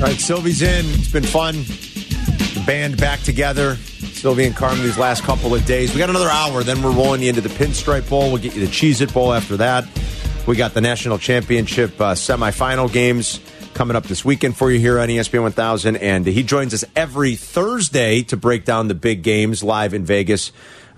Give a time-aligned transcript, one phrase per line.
[0.00, 0.86] All right, Sylvie's in.
[0.94, 1.56] It's been fun.
[1.56, 3.76] The band back together.
[3.76, 5.92] Sylvie and Carmen these last couple of days.
[5.92, 8.32] We got another hour, then we're rolling you into the Pinstripe Bowl.
[8.32, 9.86] We'll get you the Cheez It Bowl after that.
[10.46, 13.40] We got the National Championship uh, semifinal games
[13.74, 15.96] coming up this weekend for you here on ESPN 1000.
[15.96, 20.50] And he joins us every Thursday to break down the big games live in Vegas.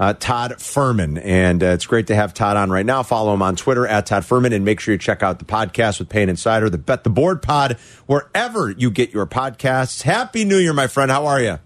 [0.02, 1.20] Uh, Todd Fuhrman.
[1.22, 3.04] And uh, it's great to have Todd on right now.
[3.04, 4.52] Follow him on Twitter at Todd Fuhrman.
[4.52, 7.40] and make sure you check out the podcast with Payne Insider, the Bet the Board
[7.40, 10.02] pod, wherever you get your podcasts.
[10.02, 11.08] Happy New Year, my friend.
[11.08, 11.60] How are you?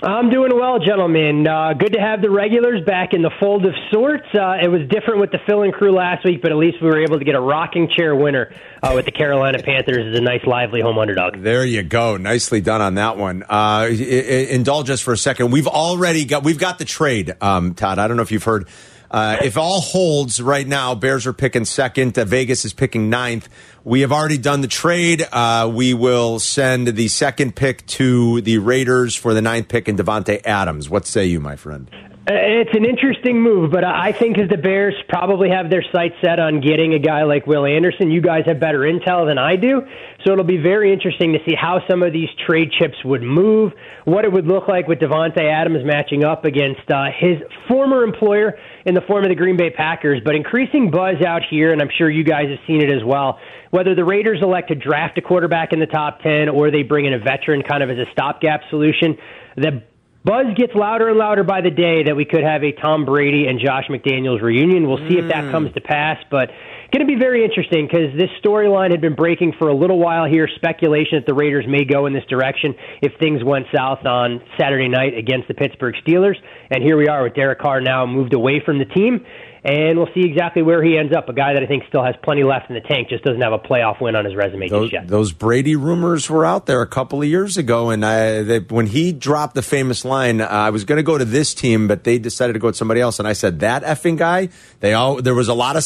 [0.00, 1.44] I'm doing well, gentlemen.
[1.48, 4.28] Uh, good to have the regulars back in the fold of sorts.
[4.32, 7.02] Uh, it was different with the fill-in crew last week, but at least we were
[7.02, 10.46] able to get a rocking chair winner uh, with the Carolina Panthers as a nice,
[10.46, 11.42] lively home underdog.
[11.42, 12.16] There you go.
[12.16, 13.42] Nicely done on that one.
[13.48, 15.50] Uh, indulge us for a second.
[15.50, 17.98] We've already got we've got the trade, um, Todd.
[17.98, 18.68] I don't know if you've heard.
[19.10, 22.18] Uh, if all holds right now, Bears are picking second.
[22.18, 23.48] Uh, Vegas is picking ninth.
[23.84, 25.26] We have already done the trade.
[25.32, 29.98] Uh, we will send the second pick to the Raiders for the ninth pick and
[29.98, 30.90] Davante Adams.
[30.90, 31.90] What say you, my friend?
[32.30, 36.38] It's an interesting move, but I think as the Bears probably have their sights set
[36.38, 39.80] on getting a guy like Will Anderson, you guys have better intel than I do.
[40.26, 43.72] So it'll be very interesting to see how some of these trade chips would move,
[44.04, 48.58] what it would look like with Davante Adams matching up against uh, his former employer
[48.84, 50.20] in the form of the Green Bay Packers.
[50.22, 53.38] But increasing buzz out here, and I'm sure you guys have seen it as well,
[53.70, 57.06] whether the Raiders elect to draft a quarterback in the top 10 or they bring
[57.06, 59.16] in a veteran kind of as a stopgap solution,
[59.56, 59.82] the
[60.24, 63.46] buzz gets louder and louder by the day that we could have a Tom Brady
[63.46, 64.88] and Josh McDaniels reunion.
[64.88, 65.24] We'll see mm.
[65.24, 65.50] if that mm.
[65.50, 66.50] comes to pass, but
[66.92, 70.24] going to be very interesting because this storyline had been breaking for a little while
[70.24, 70.48] here.
[70.56, 74.88] Speculation that the Raiders may go in this direction if things went south on Saturday
[74.88, 76.36] night against the Pittsburgh Steelers,
[76.70, 79.24] and here we are with Derek Carr now moved away from the team
[79.64, 81.28] and we'll see exactly where he ends up.
[81.28, 83.52] A guy that I think still has plenty left in the tank, just doesn't have
[83.52, 85.08] a playoff win on his resume those, just yet.
[85.08, 88.86] Those Brady rumors were out there a couple of years ago, and I, they, when
[88.86, 92.04] he dropped the famous line, uh, I was going to go to this team, but
[92.04, 94.48] they decided to go with somebody else, and I said that effing guy.
[94.80, 95.84] They all there was a lot of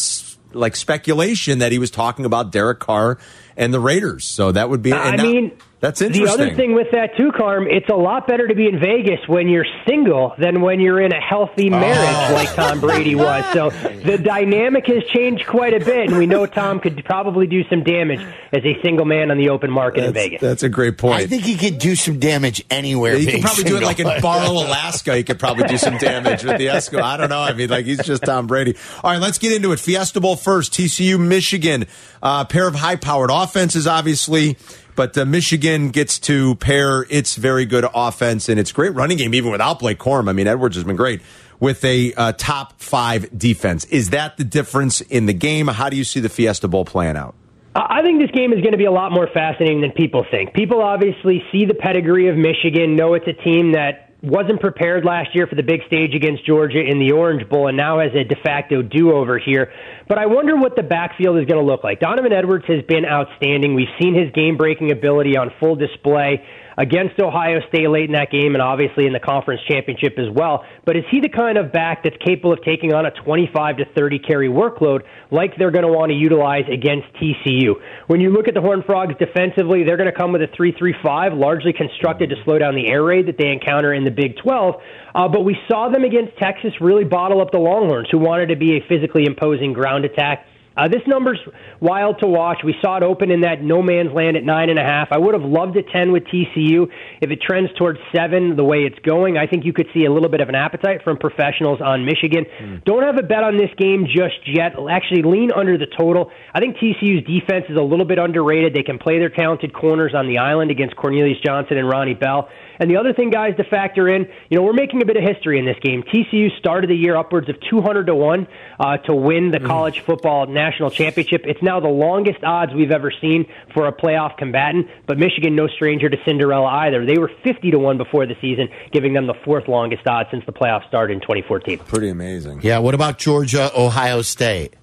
[0.52, 3.18] like speculation that he was talking about Derek Carr
[3.56, 4.92] and the Raiders, so that would be.
[4.92, 5.52] I now, mean
[5.82, 6.26] that's interesting.
[6.26, 9.18] The other thing with that too, Carm, it's a lot better to be in Vegas
[9.26, 12.34] when you're single than when you're in a healthy marriage oh.
[12.34, 13.42] like Tom Brady was.
[13.52, 17.64] So the dynamic has changed quite a bit, and we know Tom could probably do
[17.68, 18.20] some damage
[18.52, 20.40] as a single man on the open market that's, in Vegas.
[20.40, 21.20] That's a great point.
[21.20, 23.14] I think he could do some damage anywhere.
[23.14, 23.80] Yeah, he could probably single.
[23.80, 25.16] do it like in Barlow, Alaska.
[25.16, 27.02] He could probably do some damage with the Esco.
[27.02, 27.40] I don't know.
[27.40, 28.76] I mean, like he's just Tom Brady.
[29.02, 29.80] All right, let's get into it.
[29.80, 30.72] Fiesta Bowl first.
[30.72, 31.86] TCU, Michigan.
[32.22, 34.56] Uh, pair of high-powered offenses, obviously.
[34.94, 39.34] But uh, Michigan gets to pair its very good offense and its great running game,
[39.34, 40.28] even without Blake Corum.
[40.28, 41.22] I mean, Edwards has been great
[41.60, 43.84] with a uh, top five defense.
[43.86, 45.68] Is that the difference in the game?
[45.68, 47.34] How do you see the Fiesta Bowl playing out?
[47.74, 50.52] I think this game is going to be a lot more fascinating than people think.
[50.52, 55.34] People obviously see the pedigree of Michigan, know it's a team that wasn't prepared last
[55.34, 58.22] year for the big stage against Georgia in the Orange Bowl and now has a
[58.22, 59.72] de facto do over here.
[60.08, 61.98] But I wonder what the backfield is going to look like.
[61.98, 63.74] Donovan Edwards has been outstanding.
[63.74, 66.44] We've seen his game breaking ability on full display
[66.76, 70.64] against Ohio State late in that game and obviously in the conference championship as well.
[70.84, 73.84] But is he the kind of back that's capable of taking on a 25 to
[73.96, 77.74] 30 carry workload like they're going to want to utilize against TCU?
[78.06, 81.38] When you look at the Horned Frogs defensively, they're going to come with a 3-3-5,
[81.38, 84.74] largely constructed to slow down the air raid that they encounter in the Big 12.
[85.14, 88.56] Uh, but we saw them against Texas really bottle up the Longhorns, who wanted to
[88.56, 90.46] be a physically imposing ground attack
[90.76, 91.40] uh, this number's
[91.80, 92.58] wild to watch.
[92.64, 95.08] We saw it open in that no man's land at nine and a half.
[95.10, 96.88] I would have loved a ten with TCU.
[97.20, 100.12] If it trends towards seven, the way it's going, I think you could see a
[100.12, 102.46] little bit of an appetite from professionals on Michigan.
[102.60, 102.84] Mm.
[102.84, 104.72] Don't have a bet on this game just yet.
[104.90, 106.30] Actually, lean under the total.
[106.54, 108.74] I think TCU's defense is a little bit underrated.
[108.74, 112.48] They can play their talented corners on the island against Cornelius Johnson and Ronnie Bell.
[112.82, 115.22] And the other thing, guys, to factor in, you know, we're making a bit of
[115.22, 116.02] history in this game.
[116.02, 118.48] TCU started the year upwards of 200 to 1
[118.80, 119.66] uh, to win the mm.
[119.68, 121.42] college football national championship.
[121.44, 125.68] It's now the longest odds we've ever seen for a playoff combatant, but Michigan, no
[125.68, 127.06] stranger to Cinderella either.
[127.06, 130.44] They were 50 to 1 before the season, giving them the fourth longest odds since
[130.44, 131.78] the playoffs started in 2014.
[131.78, 132.62] Pretty amazing.
[132.64, 134.74] Yeah, what about Georgia, Ohio State?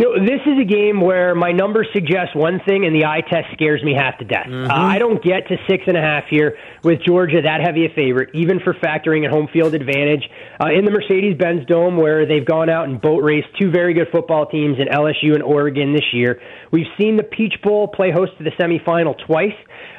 [0.00, 3.20] You know, this is a game where my numbers suggest one thing, and the eye
[3.20, 4.46] test scares me half to death.
[4.46, 4.70] Mm-hmm.
[4.70, 7.90] Uh, I don't get to six and a half here with Georgia that heavy a
[7.94, 10.24] favorite, even for factoring in home field advantage
[10.58, 14.08] uh, in the Mercedes-Benz Dome, where they've gone out and boat raced two very good
[14.10, 16.40] football teams in LSU and Oregon this year.
[16.72, 19.52] We've seen the Peach Bowl play host to the semifinal twice.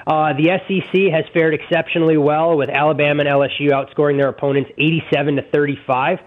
[0.08, 5.36] Uh, the SEC has fared exceptionally well with Alabama and LSU outscoring their opponents 87
[5.36, 6.18] to 35.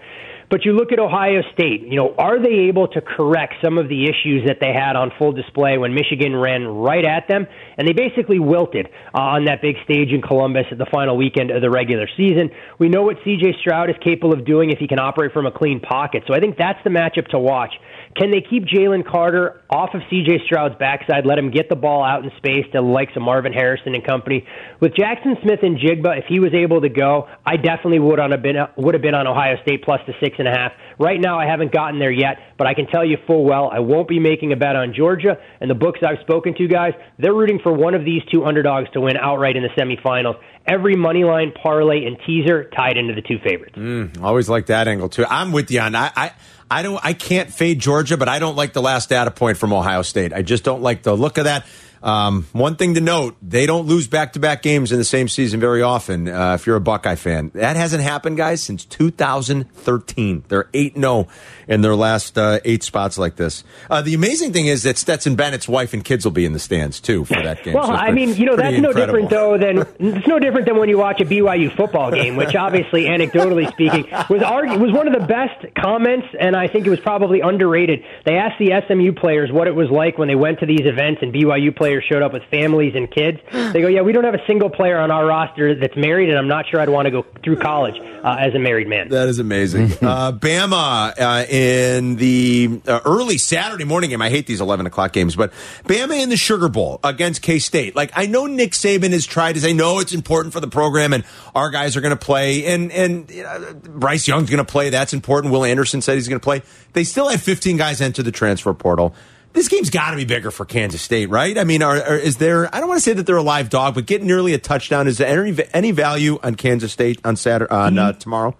[0.49, 3.89] But you look at Ohio State, you know, are they able to correct some of
[3.89, 7.47] the issues that they had on full display when Michigan ran right at them?
[7.77, 11.49] And they basically wilted uh, on that big stage in Columbus at the final weekend
[11.49, 12.51] of the regular season.
[12.79, 15.51] We know what CJ Stroud is capable of doing if he can operate from a
[15.51, 16.23] clean pocket.
[16.27, 17.73] So I think that's the matchup to watch.
[18.15, 22.01] Can they keep Jalen Carter off of CJ Stroud's backside, let him get the ball
[22.01, 24.47] out in space to the likes of Marvin Harrison and company?
[24.79, 28.55] With Jaxon Smith-Njigba, if he was able to go, I definitely would on have been
[28.77, 30.71] would have been on Ohio State plus the six and a half.
[30.97, 33.79] Right now, I haven't gotten there yet, but I can tell you full well I
[33.79, 35.37] won't be making a bet on Georgia.
[35.59, 38.89] And the books I've spoken to, guys, they're rooting for one of these two underdogs
[38.93, 40.39] to win outright in the semifinals.
[40.65, 43.75] Every money line parlay and teaser tied into the two favorites.
[43.75, 45.25] Mm, always like that angle too.
[45.29, 45.95] I'm with you on.
[45.95, 46.31] I, I
[46.69, 46.99] I don't.
[47.03, 50.33] I can't fade Georgia, but I don't like the last data point from Ohio State.
[50.33, 51.65] I just don't like the look of that.
[52.05, 55.81] Um, one thing to note: they don't lose back-to-back games in the same season very
[55.81, 56.27] often.
[56.27, 60.43] Uh, if you're a Buckeye fan, that hasn't happened, guys, since 2013.
[60.47, 61.27] They're eight zero
[61.67, 63.63] in their last uh, eight spots like this.
[63.89, 66.59] Uh, the amazing thing is that Stetson Bennett's wife and kids will be in the
[66.59, 67.73] stands too for that game.
[67.73, 68.93] well, so I mean, you know, that's incredible.
[68.93, 69.79] no different though than
[70.15, 74.03] it's no different than when you watch a BYU football game, which obviously, anecdotally speaking,
[74.29, 78.03] was argu- was one of the best comments, and I think it was probably underrated.
[78.25, 81.23] They asked the SMU players what it was like when they went to these events,
[81.23, 83.39] and BYU players showed up with families and kids.
[83.51, 86.37] They go, "Yeah, we don't have a single player on our roster that's married, and
[86.37, 89.27] I'm not sure I'd want to go through college uh, as a married man." That
[89.27, 89.83] is amazing.
[90.01, 94.21] uh, Bama uh, in the uh, early Saturday morning game.
[94.21, 95.51] I hate these 11 o'clock games, but
[95.85, 97.95] Bama in the Sugar Bowl against K State.
[97.95, 101.13] Like, I know Nick Saban has tried to say, no, it's important for the program,
[101.13, 103.43] and our guys are going to play, and, and you
[103.83, 104.89] Bryce Young's going to play.
[104.89, 105.53] That's important.
[105.53, 106.61] Will Anderson said he's going to play.
[106.93, 109.15] They still had 15 guys enter the transfer portal.
[109.55, 111.57] This game's got to be bigger for Kansas State, right?
[111.57, 112.73] I mean, are, are, is there?
[112.75, 115.07] I don't want to say that they're a live dog, but getting nearly a touchdown
[115.07, 118.53] is there any, any value on Kansas State on Saturday on uh, tomorrow?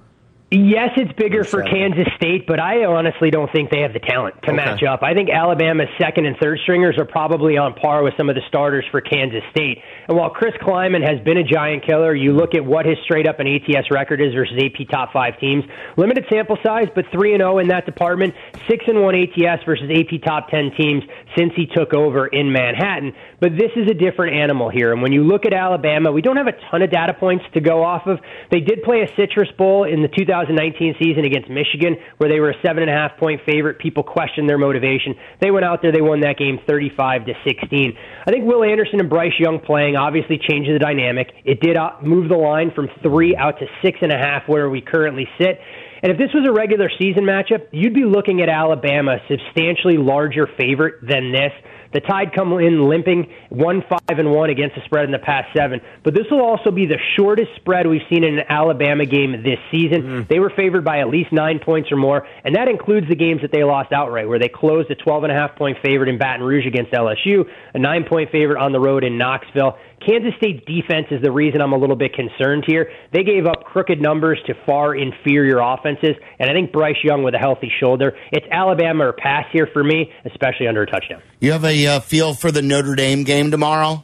[0.52, 4.36] Yes, it's bigger for Kansas State, but I honestly don't think they have the talent
[4.44, 4.56] to Okay.
[4.56, 5.02] match up.
[5.02, 8.44] I think Alabama's second and third stringers are probably on par with some of the
[8.48, 9.82] starters for Kansas State.
[10.08, 13.28] And while Chris Klieman has been a giant killer, you look at what his straight
[13.28, 15.64] up and ATS record is versus AP top five teams.
[15.98, 18.36] Limited sample size, but three and zero in that department.
[18.70, 21.04] Six and one ATS versus AP top ten teams
[21.36, 23.14] since he took over in Manhattan.
[23.46, 24.92] But this is a different animal here.
[24.92, 27.62] And when you look at Alabama, we don't have a ton of data points to
[27.62, 28.18] go off of.
[28.50, 32.50] They did play a Citrus Bowl in the 2019 season against Michigan, where they were
[32.50, 33.78] a seven and a half point favorite.
[33.78, 35.14] People questioned their motivation.
[35.42, 37.94] They went out there, they won that game 35 to 16.
[38.26, 41.30] I think Will Anderson and Bryce Young playing obviously changed the dynamic.
[41.44, 44.72] It did uh, move the line from three out to six and a half, where
[44.72, 45.60] we currently sit.
[46.02, 50.48] And if this was a regular season matchup, you'd be looking at Alabama, substantially larger
[50.58, 51.54] favorite than this.
[51.96, 55.48] The Tide come in limping, one five and one against the spread in the past
[55.56, 55.80] seven.
[56.04, 59.60] But this will also be the shortest spread we've seen in an Alabama game this
[59.72, 60.02] season.
[60.02, 60.22] Mm-hmm.
[60.28, 63.44] They were favored by at least nine points or more, and that includes the games
[63.44, 66.18] that they lost outright, where they closed a twelve and a half point favorite in
[66.18, 69.78] Baton Rouge against LSU, a nine point favorite on the road in Knoxville.
[70.06, 72.92] Kansas State's defense is the reason I'm a little bit concerned here.
[73.14, 77.34] They gave up crooked numbers to far inferior offenses, and I think Bryce Young with
[77.34, 78.18] a healthy shoulder.
[78.32, 81.22] It's Alabama or pass here for me, especially under a touchdown.
[81.40, 84.04] You have a uh, feel for the Notre Dame game tomorrow?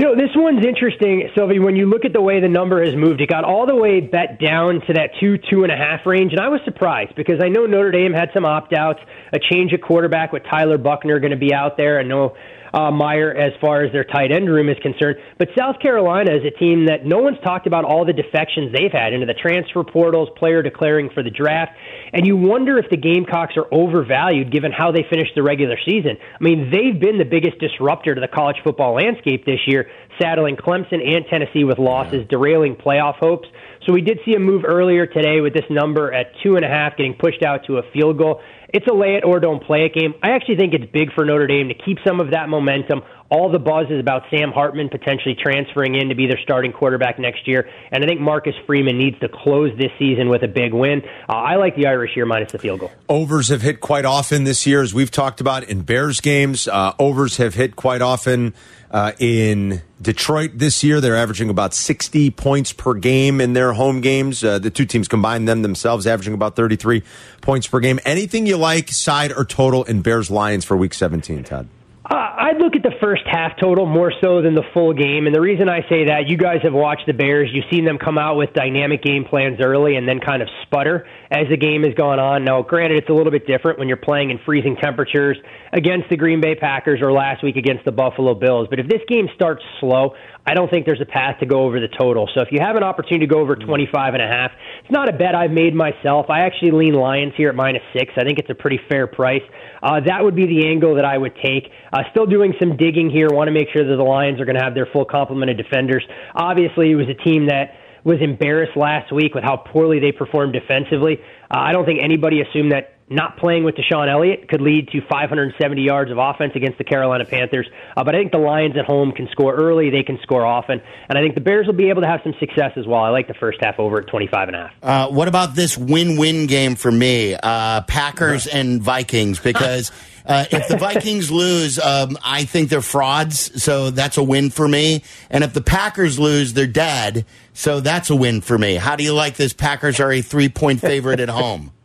[0.00, 1.58] You know, this one's interesting, Sylvie.
[1.58, 4.00] When you look at the way the number has moved, it got all the way
[4.00, 7.40] bet down to that two, two and a half range, and I was surprised because
[7.44, 9.00] I know Notre Dame had some opt outs,
[9.30, 12.34] a change of quarterback with Tyler Buchner going to be out there, and no
[12.72, 15.16] uh, Mayer as far as their tight end room is concerned.
[15.38, 18.92] But South Carolina is a team that no one's talked about all the defections they've
[18.92, 21.72] had into the transfer portals, player declaring for the draft,
[22.12, 26.16] and you wonder if the Gamecocks are overvalued given how they finished the regular season.
[26.18, 30.56] I mean, they've been the biggest disruptor to the college football landscape this year, saddling
[30.56, 33.48] Clemson and Tennessee with losses, derailing playoff hopes.
[33.86, 36.68] So we did see a move earlier today with this number at two and a
[36.68, 38.40] half getting pushed out to a field goal.
[38.72, 40.14] It's a lay it or don't play it game.
[40.22, 43.02] I actually think it's big for Notre Dame to keep some of that momentum.
[43.28, 47.18] All the buzz is about Sam Hartman potentially transferring in to be their starting quarterback
[47.18, 50.72] next year, and I think Marcus Freeman needs to close this season with a big
[50.72, 51.02] win.
[51.28, 52.90] Uh, I like the Irish here minus the field goal.
[53.08, 56.66] Overs have hit quite often this year, as we've talked about in Bears games.
[56.66, 58.52] Uh, overs have hit quite often
[58.90, 61.00] uh, in Detroit this year.
[61.00, 64.42] They're averaging about 60 points per game in their home games.
[64.42, 67.02] Uh, the two teams combined them themselves, averaging about 33
[67.40, 68.00] points per game.
[68.04, 71.68] Anything you like, side or total, in Bears Lions for week 17, Todd?
[72.12, 75.26] I'd look at the first half total more so than the full game.
[75.26, 77.50] And the reason I say that, you guys have watched the Bears.
[77.52, 81.06] You've seen them come out with dynamic game plans early and then kind of sputter
[81.30, 82.44] as the game has gone on.
[82.44, 85.36] Now, granted, it's a little bit different when you're playing in freezing temperatures
[85.72, 88.66] against the Green Bay Packers or last week against the Buffalo Bills.
[88.68, 90.14] But if this game starts slow,
[90.46, 92.28] I don't think there's a path to go over the total.
[92.34, 95.08] So if you have an opportunity to go over 25 and a half, it's not
[95.08, 96.26] a bet I've made myself.
[96.30, 98.12] I actually lean Lions here at minus six.
[98.16, 99.42] I think it's a pretty fair price.
[99.82, 101.70] Uh, that would be the angle that I would take.
[101.92, 103.28] Uh, still doing some digging here.
[103.30, 105.56] Want to make sure that the Lions are going to have their full complement of
[105.56, 106.04] defenders.
[106.34, 110.54] Obviously, it was a team that was embarrassed last week with how poorly they performed
[110.54, 111.18] defensively.
[111.50, 115.00] Uh, I don't think anybody assumed that not playing with DeShon Elliott could lead to
[115.10, 117.68] 570 yards of offense against the Carolina Panthers.
[117.96, 119.90] Uh, but I think the Lions at home can score early.
[119.90, 120.80] They can score often.
[121.08, 123.00] And I think the Bears will be able to have some success as well.
[123.00, 124.72] I like the first half over at 25 and a half.
[124.82, 127.34] Uh, what about this win-win game for me?
[127.34, 129.90] Uh, Packers and Vikings, because
[130.26, 133.60] uh, if the Vikings lose, um, I think they're frauds.
[133.60, 135.02] So that's a win for me.
[135.30, 137.26] And if the Packers lose, they're dead.
[137.54, 138.76] So that's a win for me.
[138.76, 139.52] How do you like this?
[139.52, 141.72] Packers are a three-point favorite at home.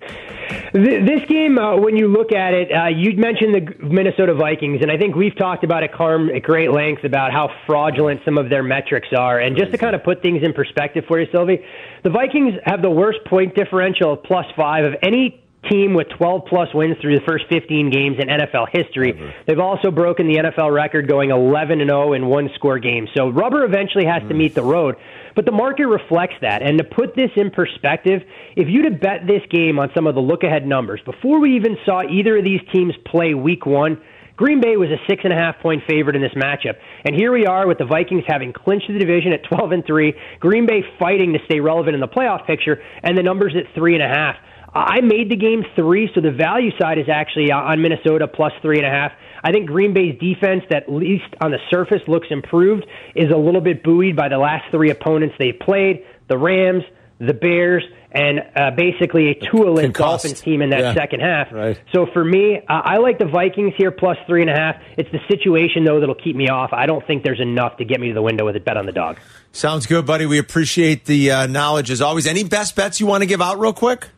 [0.74, 4.92] This game, uh, when you look at it, uh, you mentioned the Minnesota Vikings, and
[4.92, 8.50] I think we've talked about it, Carm, at great length about how fraudulent some of
[8.50, 9.40] their metrics are.
[9.40, 11.64] And just to kind of put things in perspective for you, Sylvie,
[12.04, 16.46] the Vikings have the worst point differential of plus five of any team with 12
[16.48, 19.14] plus wins through the first 15 games in NFL history.
[19.14, 19.34] Ever.
[19.48, 23.10] They've also broken the NFL record going 11 and 0 in one score games.
[23.16, 24.30] So rubber eventually has mm.
[24.30, 24.96] to meet the road.
[25.36, 26.62] But the market reflects that.
[26.62, 28.22] And to put this in perspective,
[28.56, 31.56] if you'd have bet this game on some of the look ahead numbers before we
[31.58, 34.02] even saw either of these teams play week one,
[34.38, 36.76] Green Bay was a six and a half point favorite in this matchup.
[37.06, 40.14] And here we are with the Vikings having clinched the division at 12 and 3,
[40.40, 43.94] Green Bay fighting to stay relevant in the playoff picture, and the numbers at three
[43.94, 44.36] and a half.
[44.76, 48.78] I made the game three, so the value side is actually on Minnesota plus three
[48.78, 49.14] and a half.
[49.42, 53.38] I think Green Bay's defense, that at least on the surface looks improved, is a
[53.38, 56.84] little bit buoyed by the last three opponents they've played the Rams,
[57.20, 61.52] the Bears, and uh, basically a Tua-less Dolphins team in that yeah, second half.
[61.52, 61.80] Right.
[61.94, 64.82] So for me, uh, I like the Vikings here plus three and a half.
[64.98, 66.72] It's the situation though that'll keep me off.
[66.72, 68.86] I don't think there's enough to get me to the window with a bet on
[68.86, 69.20] the dog.
[69.52, 70.26] Sounds good, buddy.
[70.26, 72.26] We appreciate the uh, knowledge as always.
[72.26, 74.10] Any best bets you want to give out real quick?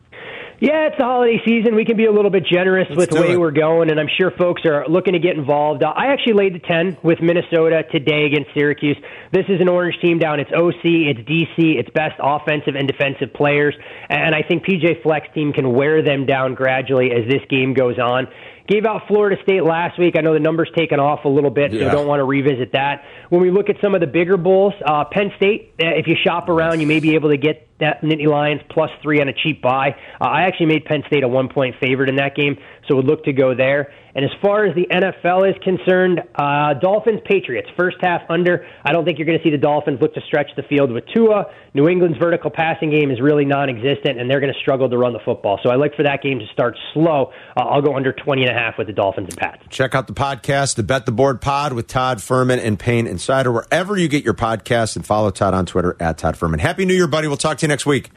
[0.60, 1.76] Yeah, it's the holiday season.
[1.76, 3.38] We can be a little bit generous Let's with the way it.
[3.38, 5.84] we're going, and I'm sure folks are looking to get involved.
[5.84, 8.96] Uh, I actually laid the 10 with Minnesota today against Syracuse.
[9.32, 10.40] This is an orange team down.
[10.40, 13.74] It's OC, it's DC, it's best offensive and defensive players,
[14.08, 18.00] and I think PJ Fleck's team can wear them down gradually as this game goes
[18.00, 18.26] on.
[18.66, 20.14] Gave out Florida State last week.
[20.18, 21.90] I know the numbers taken off a little bit, so yeah.
[21.90, 23.04] don't want to revisit that.
[23.30, 26.16] When we look at some of the bigger bowls, uh, Penn State, uh, if you
[26.22, 29.32] shop around, you may be able to get that Nittany Lions plus three on a
[29.32, 29.96] cheap buy.
[30.20, 33.06] Uh, I actually made Penn State a one point favorite in that game, so would
[33.06, 33.92] look to go there.
[34.14, 38.66] And as far as the NFL is concerned, uh, Dolphins Patriots first half under.
[38.84, 41.04] I don't think you're going to see the Dolphins look to stretch the field with
[41.14, 41.46] Tua.
[41.72, 45.12] New England's vertical passing game is really non-existent, and they're going to struggle to run
[45.12, 45.60] the football.
[45.62, 47.32] So I like for that game to start slow.
[47.56, 49.62] Uh, I'll go under 20 and a half with the Dolphins and Pats.
[49.68, 53.52] Check out the podcast, the Bet the Board Pod with Todd Fuhrman and Payne Insider,
[53.52, 56.58] wherever you get your podcasts, and follow Todd on Twitter at Todd Fuhrman.
[56.58, 57.28] Happy New Year, buddy.
[57.28, 58.10] We'll talk to you next week.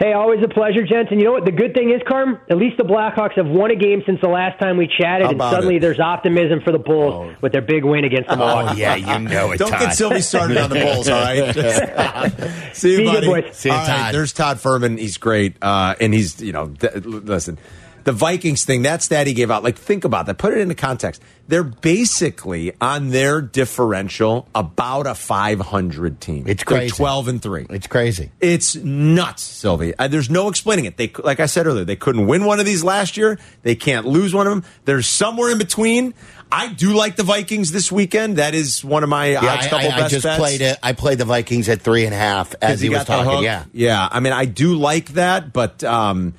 [0.00, 1.12] Hey, always a pleasure, gents.
[1.12, 1.44] And you know what?
[1.44, 4.28] The good thing is, Carm, at least the Blackhawks have won a game since the
[4.28, 5.80] last time we chatted, and suddenly it?
[5.80, 7.36] there's optimism for the Bulls oh.
[7.40, 8.70] with their big win against the Milwaukee.
[8.70, 9.58] Oh, yeah, you know it.
[9.58, 9.80] Don't Todd.
[9.80, 12.72] get Sylvie started on the Bulls, all right?
[12.74, 13.26] See you, Be buddy.
[13.28, 13.88] Good, See you, Todd.
[13.88, 14.98] Right, there's Todd Fuhrman.
[14.98, 17.56] He's great, uh, and he's you know, th- listen
[18.04, 20.38] the Vikings thing, that's that stat he gave out, like think about that.
[20.38, 21.22] Put it into context.
[21.48, 26.44] They're basically on their differential about a 500 team.
[26.46, 26.88] It's crazy.
[26.88, 27.66] They're 12 and 3.
[27.70, 28.30] It's crazy.
[28.40, 29.96] It's nuts, Sylvie.
[29.98, 30.96] Uh, there's no explaining it.
[30.96, 33.38] They like I said earlier, they couldn't win one of these last year.
[33.62, 34.64] They can't lose one of them.
[34.84, 36.14] There's somewhere in between.
[36.52, 38.36] I do like the Vikings this weekend.
[38.36, 40.38] That is one of my yeah, odds couple I, I, best I just bets.
[40.38, 40.78] played it.
[40.82, 43.42] I played the Vikings at three and a half as he was talking.
[43.42, 44.08] Yeah, yeah.
[44.10, 46.34] I mean, I do like that, but um,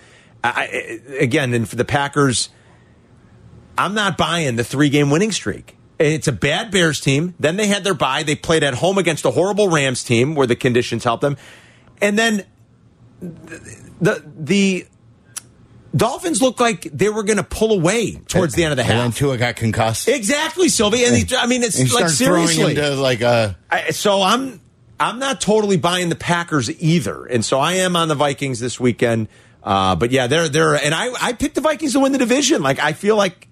[0.55, 2.49] I, again, and for the Packers,
[3.77, 5.77] I'm not buying the three game winning streak.
[5.97, 7.35] It's a bad Bears team.
[7.39, 8.23] Then they had their bye.
[8.23, 11.37] They played at home against a horrible Rams team where the conditions helped them.
[12.01, 12.45] And then
[13.21, 14.87] the, the, the
[15.95, 18.91] Dolphins looked like they were going to pull away towards the end of the half.
[18.91, 20.09] And then Tua got concussed.
[20.09, 21.05] Exactly, Sylvie.
[21.05, 22.75] And he, I mean, it's like seriously.
[22.75, 23.57] like a.
[23.69, 24.59] I, so I'm
[24.99, 28.79] I'm not totally buying the Packers either, and so I am on the Vikings this
[28.79, 29.29] weekend.
[29.65, 32.62] Uh, but yeah, they're they're and I I picked the Vikings to win the division.
[32.62, 33.48] Like I feel like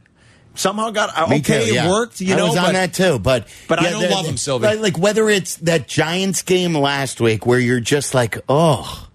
[0.53, 1.65] somehow got okay.
[1.65, 1.87] Too, yeah.
[1.87, 2.21] It worked.
[2.21, 3.17] You know, I was but, on that too.
[3.17, 4.75] But but yeah, I don't love them, Sylvie.
[4.75, 9.09] Like whether it's that Giants game last week where you're just like, oh,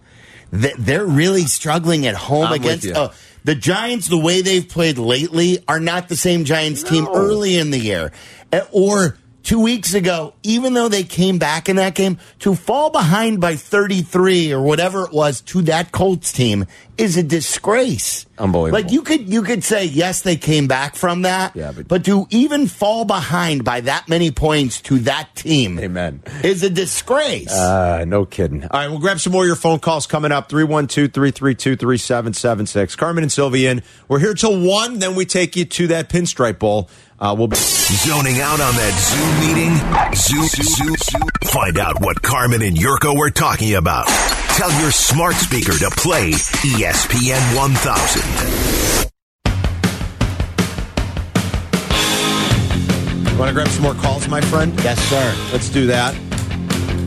[0.51, 2.89] they're really struggling at home I'm against.
[2.89, 3.11] Uh,
[3.45, 7.71] The Giants, the way they've played lately, are not the same Giants team early in
[7.71, 8.13] the year.
[8.53, 9.17] Uh, Or
[9.49, 13.57] two weeks ago, even though they came back in that game, to fall behind by
[13.57, 16.67] 33 or whatever it was to that Colts team
[16.99, 18.27] is a disgrace.
[18.37, 18.83] Unbelievable.
[18.83, 21.57] Like you could you could say yes, they came back from that.
[21.57, 26.23] Yeah, but- but to even fall behind by that many points to that team Amen.
[26.45, 27.51] is a disgrace.
[27.53, 28.65] Uh, no kidding.
[28.65, 32.97] All right, we'll grab some more of your phone calls coming up 312 332 3776.
[32.97, 36.91] Carmen and Sylvian, we're here till 1, then we take you to that pinstripe bowl.
[37.21, 37.57] Uh, we'll be.
[37.57, 39.75] Zoning out on that Zoom meeting?
[40.15, 41.29] Zoom, Zoom, Zoom.
[41.45, 44.07] Find out what Carmen and Jurko were talking about.
[44.57, 49.09] Tell your smart speaker to play ESPN 1000.
[53.39, 54.73] Want to grab some more calls, my friend?
[54.83, 55.35] yes, sir.
[55.53, 56.15] Let's do that.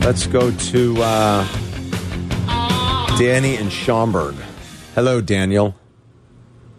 [0.04, 1.46] Let's go to uh,
[3.18, 4.34] Danny and Schaumburg.
[4.94, 5.74] Hello, Daniel.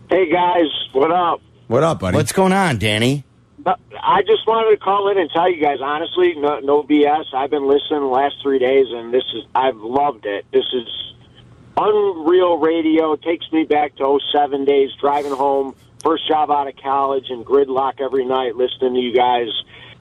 [0.10, 1.40] Hey guys, what up?
[1.68, 2.16] What up, buddy?
[2.16, 3.24] What's going on, Danny?
[3.66, 7.34] Uh, I just wanted to call in and tell you guys honestly, no, no BS.
[7.34, 10.46] I've been listening the last three days, and this is I've loved it.
[10.52, 10.88] This is
[11.78, 13.14] unreal radio.
[13.14, 17.46] It Takes me back to 07 days, driving home, first job out of college, and
[17.46, 19.48] gridlock every night, listening to you guys.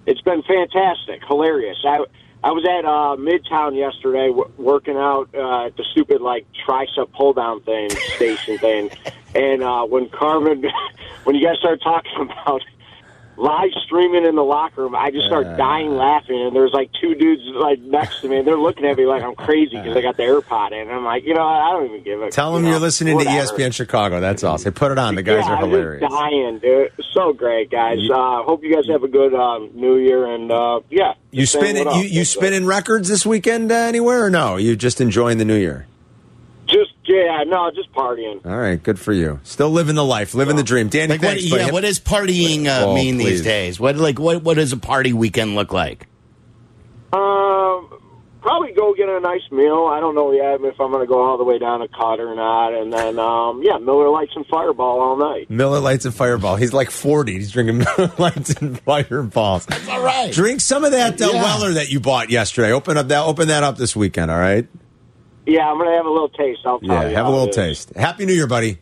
[0.05, 1.79] It's been fantastic, hilarious.
[1.85, 2.05] I
[2.45, 7.13] I was at uh, Midtown yesterday, w- working out uh, at the stupid like tricep
[7.13, 8.91] pull down thing station thing,
[9.35, 10.65] and uh, when Carmen,
[11.25, 12.63] when you guys started talking about
[13.37, 16.41] live streaming in the locker room, I just started dying laughing.
[16.41, 19.23] And there's like two dudes like next to me, and they're looking at me like
[19.23, 20.89] I'm crazy because I got the AirPod in.
[20.89, 22.31] And I'm like, you know, I don't even give a.
[22.31, 23.29] Tell them you you're know, listening to E.
[23.29, 24.21] ESPN Chicago.
[24.21, 24.73] That's awesome.
[24.73, 25.15] Put it on.
[25.15, 26.11] The guys yeah, are I'm hilarious.
[26.11, 26.93] dying, dude.
[27.13, 27.99] So great, guys.
[28.11, 31.15] Uh, hope you guys have a good um, New Year, and uh, yeah.
[31.31, 34.57] You spinning you, you spinning records this weekend uh, anywhere or no?
[34.57, 35.87] You just enjoying the new year?
[36.73, 38.45] Just yeah, no, just partying.
[38.47, 39.41] All right, good for you.
[39.43, 40.89] Still living the life, living the dream.
[40.89, 41.29] Danny, Like what?
[41.37, 41.65] thanks, buddy.
[41.65, 41.71] Yeah.
[41.71, 43.25] What does partying uh, Oh, mean please.
[43.29, 43.79] these days?
[43.81, 44.43] What like what?
[44.43, 46.07] What does a party weekend look like?
[47.13, 47.89] Um,
[48.41, 49.87] probably go get a nice meal.
[49.87, 52.21] I don't know yet if I'm going to go all the way down to Cut
[52.21, 55.51] or not, and then um, yeah, Miller Lights and Fireball all night.
[55.51, 56.57] Miller Lights and Fireball.
[56.57, 57.33] He's like 40.
[57.35, 59.67] He's drinking Miller Lights and Fireballs.
[59.91, 60.33] All right.
[60.33, 61.43] Drink some of that uh, Yeah.
[61.43, 62.73] Weller that you bought yesterday.
[62.73, 63.25] Open up that.
[63.27, 64.31] Open that up this weekend.
[64.31, 64.67] All right.
[65.47, 66.61] Yeah, I'm going to have a little taste.
[66.65, 67.15] I'll tell Yeah, you.
[67.17, 67.57] have a little it is.
[67.87, 67.93] taste.
[67.97, 68.79] Happy New Year, buddy.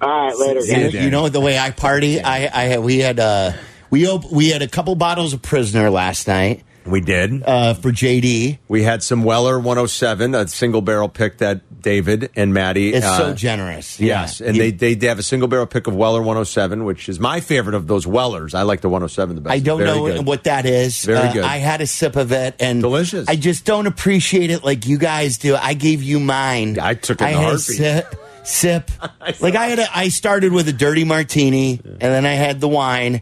[0.00, 2.22] All right, later, See you, You know the way I party.
[2.22, 3.52] I I had- we had uh
[3.90, 7.42] we op- we had a couple bottles of Prisoner last night We did.
[7.44, 8.58] uh, for JD.
[8.68, 12.92] we had some Weller 107, a single barrel pick that David and Maddie.
[12.92, 13.98] It's uh, so generous.
[14.00, 14.46] Yes, Yeah.
[14.48, 17.40] and You- they, they have a single barrel pick of Weller 107, which is my
[17.40, 18.54] favorite of those Wellers.
[18.54, 19.52] I like the 107 the best.
[19.54, 20.26] I don't Very know good.
[20.26, 21.04] what that is.
[21.04, 21.44] Very Uh, good.
[21.44, 23.28] I had a sip of it and Delicious.
[23.28, 25.56] I just don't appreciate it like you guys do.
[25.56, 26.78] I gave you mine.
[26.80, 27.76] I took it in a had heartbeat.
[27.76, 28.90] sip, sip.
[29.40, 29.78] like I had.
[29.78, 33.14] A, I started with a dirty martini, and then I had the wine,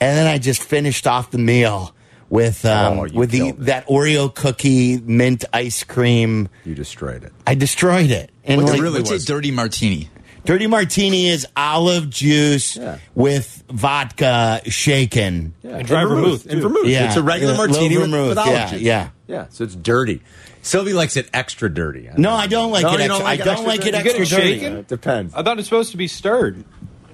[0.00, 1.92] and then I just finished off the meal
[2.28, 3.60] with um, Oh, with the it.
[3.66, 6.48] that Oreo cookie mint ice cream.
[6.64, 7.32] You destroyed it.
[7.46, 8.30] I destroyed it.
[8.44, 9.24] And What's it really What's was.
[9.24, 10.10] a dirty martini?
[10.44, 12.98] dirty martini is olive juice Yeah.
[13.16, 15.54] with vodka shaken.
[15.64, 15.78] Yeah.
[15.78, 16.86] And dry vermouth, And vermouth.
[16.86, 17.06] Yeah.
[17.06, 18.80] It's a regular Yeah, martini with, vermouth, with olive yeah, juice.
[18.82, 19.08] yeah.
[19.26, 20.20] Yeah, so it's dirty.
[20.62, 22.08] Sylvie likes it extra dirty.
[22.16, 23.08] No, I don't like No, it extra.
[23.08, 23.96] don't like I don't extra like it dirty?
[23.98, 24.54] You get extra it dirty.
[24.60, 24.76] shaken?
[24.78, 25.34] It depends.
[25.34, 26.64] I thought it's supposed to be stirred.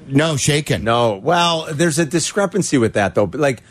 [0.09, 0.85] No, shaken.
[0.85, 3.27] No, well, there's a discrepancy with that though.
[3.27, 3.62] But like,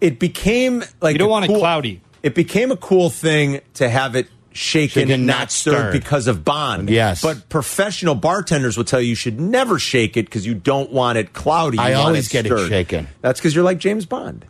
[0.00, 2.00] it became like You don't a want it cloudy.
[2.22, 5.92] It became a cool thing to have it shaken, Shaken, not not stirred, stirred.
[5.92, 6.90] because of bond.
[6.90, 7.22] Yes.
[7.22, 11.18] but professional bartenders will tell you you should never shake it because you don't want
[11.18, 11.76] it cloudy.
[11.78, 13.06] You I want always get it shaken.
[13.22, 14.44] That's because you're like James Bond.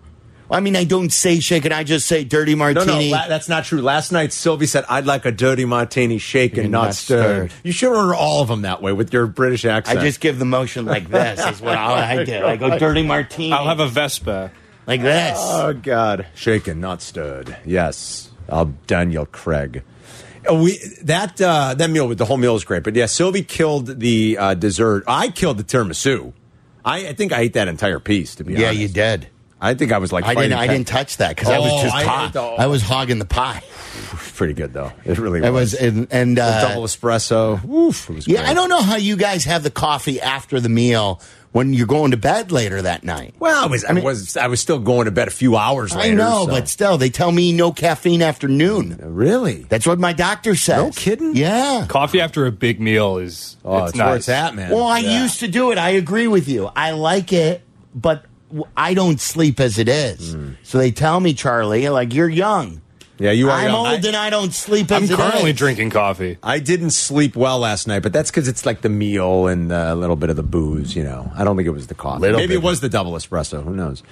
[0.53, 1.71] I mean, I don't say shaken.
[1.71, 3.11] I just say dirty martini.
[3.13, 3.83] no, la- that's not true.
[3.83, 7.51] Last night, Sylvie said, "I'd like a dirty martini, shaken, Shaken, not, not stirred.
[7.53, 7.61] stirred.
[7.65, 9.97] You should order all of them that way with your British accent.
[9.97, 11.39] I just give the motion like this.
[11.47, 12.45] Is what I, I do.
[12.45, 13.53] I go dirty martini.
[13.53, 14.51] I'll have a Vesper.
[14.87, 15.37] Like this.
[15.39, 17.57] Oh God, shaken, not stirred.
[17.65, 19.83] Yes, I'll Daniel Craig.
[20.47, 23.43] Oh, we that uh, that meal with the whole meal is great, but yeah, Sylvie
[23.43, 25.05] killed the uh, dessert.
[25.07, 26.33] I killed the tiramisu.
[26.85, 28.35] I, I think I ate that entire piece.
[28.37, 29.29] To be yeah, honest, you did.
[29.61, 30.55] I think I was like I didn't.
[30.55, 32.83] I didn't touch that because I was Oh, just I hog- ate the- I was
[32.83, 33.63] hogging the pie.
[34.35, 34.93] Pretty good though.
[35.05, 35.73] It really I was.
[35.73, 37.63] was and, and uh, double espresso.
[37.69, 38.39] Oof, it was yeah.
[38.41, 38.49] great.
[38.51, 41.21] I don't know how you guys have the coffee after the meal
[41.53, 43.35] when you're going to bed later that night.
[43.39, 45.95] Well, I was I, mean- was I was still going to bed a few hours
[45.95, 46.13] later.
[46.13, 48.97] I know, so- but still, they tell me no caffeine after noon.
[49.03, 50.77] really, That's what my doctor says.
[50.79, 51.37] No kidding?
[51.37, 51.85] Yeah.
[51.89, 54.07] Coffee after a big meal is oh, it's it's nice.
[54.07, 54.71] where it's at, man.
[54.71, 55.23] Well, I Yeah.
[55.23, 55.77] used to do it.
[55.79, 56.71] I agree with you.
[56.75, 57.63] I like it,
[57.95, 58.30] but w-
[58.77, 60.33] I don't sleep as it is.
[60.35, 60.51] Hmm.
[60.63, 62.83] So they tell me, Charlie, like you're young.
[63.19, 63.53] Yeah, you are.
[63.53, 63.75] I'm young.
[63.77, 65.57] old I- and I don't sleep I'm it currently is.
[65.59, 66.39] drinking coffee.
[66.43, 69.95] I didn't sleep well last night, but that's because it's like the meal and a
[69.95, 70.97] little bit of the booze.
[70.97, 72.23] You know, I don't think it was the coffee.
[72.23, 72.61] Little Maybe bit.
[72.61, 73.63] it was the double espresso.
[73.63, 74.03] Who knows?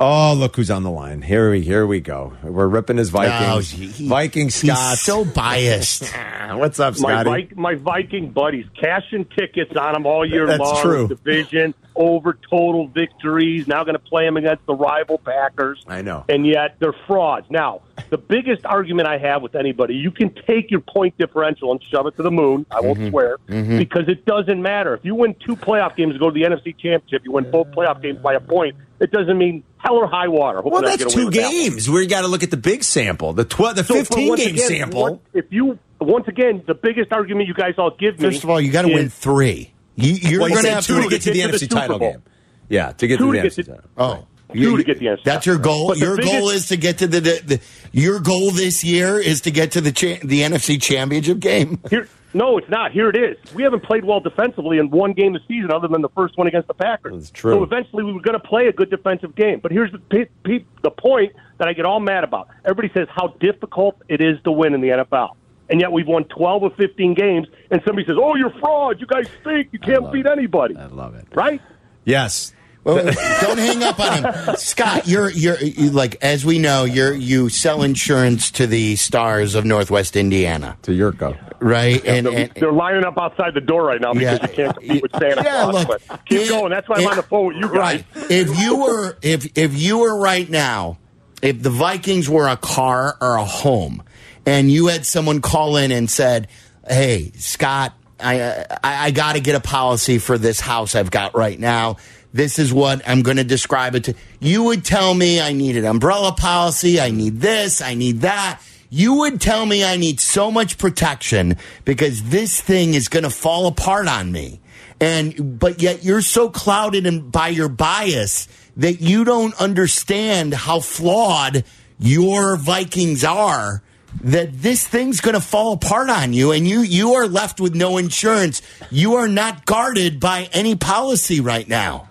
[0.00, 1.22] Oh, look who's on the line.
[1.22, 2.32] Here we here we go.
[2.42, 3.72] We're ripping his Vikings.
[3.72, 4.90] Oh, he- Viking Scott.
[4.90, 6.12] He's so biased.
[6.50, 7.44] What's up, my, Scotty?
[7.44, 10.82] Vi- my Viking buddies cashing tickets on them all year That's long.
[10.82, 11.06] true.
[11.08, 13.66] Division over total victories.
[13.66, 15.84] Now going to play them against the rival Packers.
[15.86, 16.24] I know.
[16.28, 17.46] And yet they're frauds.
[17.50, 21.82] Now, the biggest argument I have with anybody, you can take your point differential and
[21.82, 22.66] shove it to the moon.
[22.70, 23.10] I won't mm-hmm.
[23.10, 23.78] swear mm-hmm.
[23.78, 24.94] because it doesn't matter.
[24.94, 27.68] If you win two playoff games and go to the NFC Championship, you win both
[27.68, 28.76] playoff games by a point.
[29.00, 30.62] It doesn't mean hell or high water.
[30.62, 31.88] Hopefully well, that's two with that games.
[31.88, 34.68] We got to look at the big sample, the tw- the So, fifteen game again,
[34.68, 35.02] sample.
[35.02, 38.26] what- if you once again, the biggest argument you guys all give me.
[38.28, 39.72] First of all, you got to win three.
[39.96, 41.70] You, you're well, going to have two to get to the get to the NFC
[41.70, 42.10] title Bowl.
[42.12, 42.22] game.
[42.68, 43.90] Yeah, to get oh, Two to the NFC title.
[43.96, 45.88] Oh, Two to get the NFC That's your goal.
[45.88, 47.60] But Your biggest- goal is to get to the, the, the
[47.92, 51.80] your goal this year is to get to the cha- the NFC Championship game.
[51.90, 52.92] Here, no, it's not.
[52.92, 53.54] Here it is.
[53.54, 56.46] We haven't played well defensively in one game this season, other than the first one
[56.46, 57.14] against the Packers.
[57.14, 57.54] That's true.
[57.54, 59.60] So eventually, we were going to play a good defensive game.
[59.60, 62.48] But here's the pe- pe- the point that I get all mad about.
[62.64, 65.30] Everybody says how difficult it is to win in the NFL,
[65.68, 67.48] and yet we've won 12 or 15 games.
[67.70, 69.00] And somebody says, "Oh, you're fraud.
[69.00, 69.68] You guys stink.
[69.72, 70.32] You can't beat it.
[70.32, 71.26] anybody." I love it.
[71.34, 71.60] Right?
[72.04, 72.52] Yes.
[72.84, 75.08] Well, don't hang up on him, Scott.
[75.08, 79.64] You're you're you, like as we know, you're you sell insurance to the stars of
[79.64, 81.36] Northwest Indiana, To Jurko.
[81.58, 82.00] right?
[82.06, 84.46] And, They're, and they're lining up outside the door right now because Yeah.
[84.48, 85.74] you can't compete with Santa Yeah, Claus.
[85.88, 86.70] look, but keep it- going.
[86.70, 87.74] That's why I'm it- on the phone with you guys.
[87.76, 88.04] Right.
[88.30, 90.98] If you were if if you were right now,
[91.42, 94.00] if the Vikings were a car or a home,
[94.46, 96.48] and you had someone call in and said,
[96.88, 101.36] "Hey, Scott, I I, I got to get a policy for this house I've got
[101.36, 101.96] right now."
[102.32, 104.14] This is what I'm going to describe it to.
[104.40, 107.00] You would tell me I need an umbrella policy.
[107.00, 107.80] I need this.
[107.80, 108.60] I need that.
[108.90, 113.30] You would tell me I need so much protection because this thing is going to
[113.30, 114.60] fall apart on me
[115.00, 120.80] and but yet you're so clouded in, by your bias that you don't understand how
[120.80, 121.64] flawed
[121.98, 123.82] your Vikings are
[124.22, 127.74] that this thing's going to fall apart on you and you you are left with
[127.74, 132.08] no insurance you are not guarded by any policy right now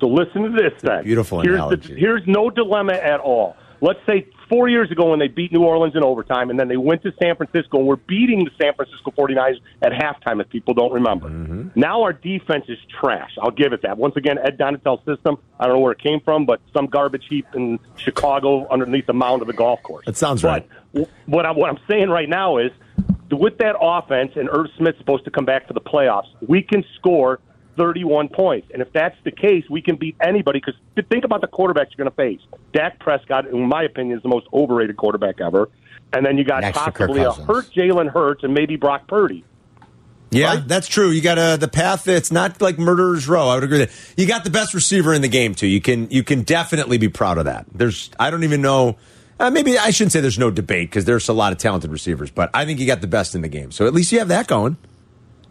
[0.00, 1.04] So listen to this then.
[1.04, 1.94] beautiful here's analogy.
[1.94, 3.56] The, here's no dilemma at all.
[3.80, 6.76] Let's say four years ago when they beat New Orleans in overtime, and then they
[6.76, 10.74] went to San Francisco and we're beating the San Francisco 49ers at halftime, if people
[10.74, 11.30] don't remember.
[11.30, 11.68] Mm-hmm.
[11.74, 13.30] Now our defense is trash.
[13.40, 13.96] I'll give it that.
[13.96, 17.24] Once again, Ed Donatell's system, I don't know where it came from, but some garbage
[17.30, 20.04] heap in Chicago underneath the mound of the golf course.
[20.04, 21.08] That sounds But right.
[21.24, 22.70] What I'm, what I'm saying right now is
[23.30, 26.84] with that offense, and Irv Smith's supposed to come back for the playoffs, we can
[26.96, 27.40] score
[27.76, 28.68] 31 points.
[28.72, 30.60] And if that's the case, we can beat anybody.
[30.64, 30.74] Because
[31.08, 32.40] think about the quarterbacks you're going to face.
[32.72, 35.68] Dak Prescott, in my opinion, is the most overrated quarterback ever.
[36.12, 39.44] And then you got Next possibly a hurt Jalen Hurts and maybe Brock Purdy.
[40.30, 40.68] Yeah, Right?
[40.68, 41.10] that's true.
[41.10, 42.08] You got a the path.
[42.08, 43.48] It's not like murderer's row.
[43.48, 43.90] I would agree that.
[44.16, 45.66] You got the best receiver in the game too.
[45.66, 47.66] You can you can definitely be proud of that.
[47.74, 48.96] There's I don't even know.
[49.38, 52.30] Uh, maybe I shouldn't say there's no debate because there's a lot of talented receivers,
[52.30, 53.72] but I think you got the best in the game.
[53.72, 54.76] So at least you have that going.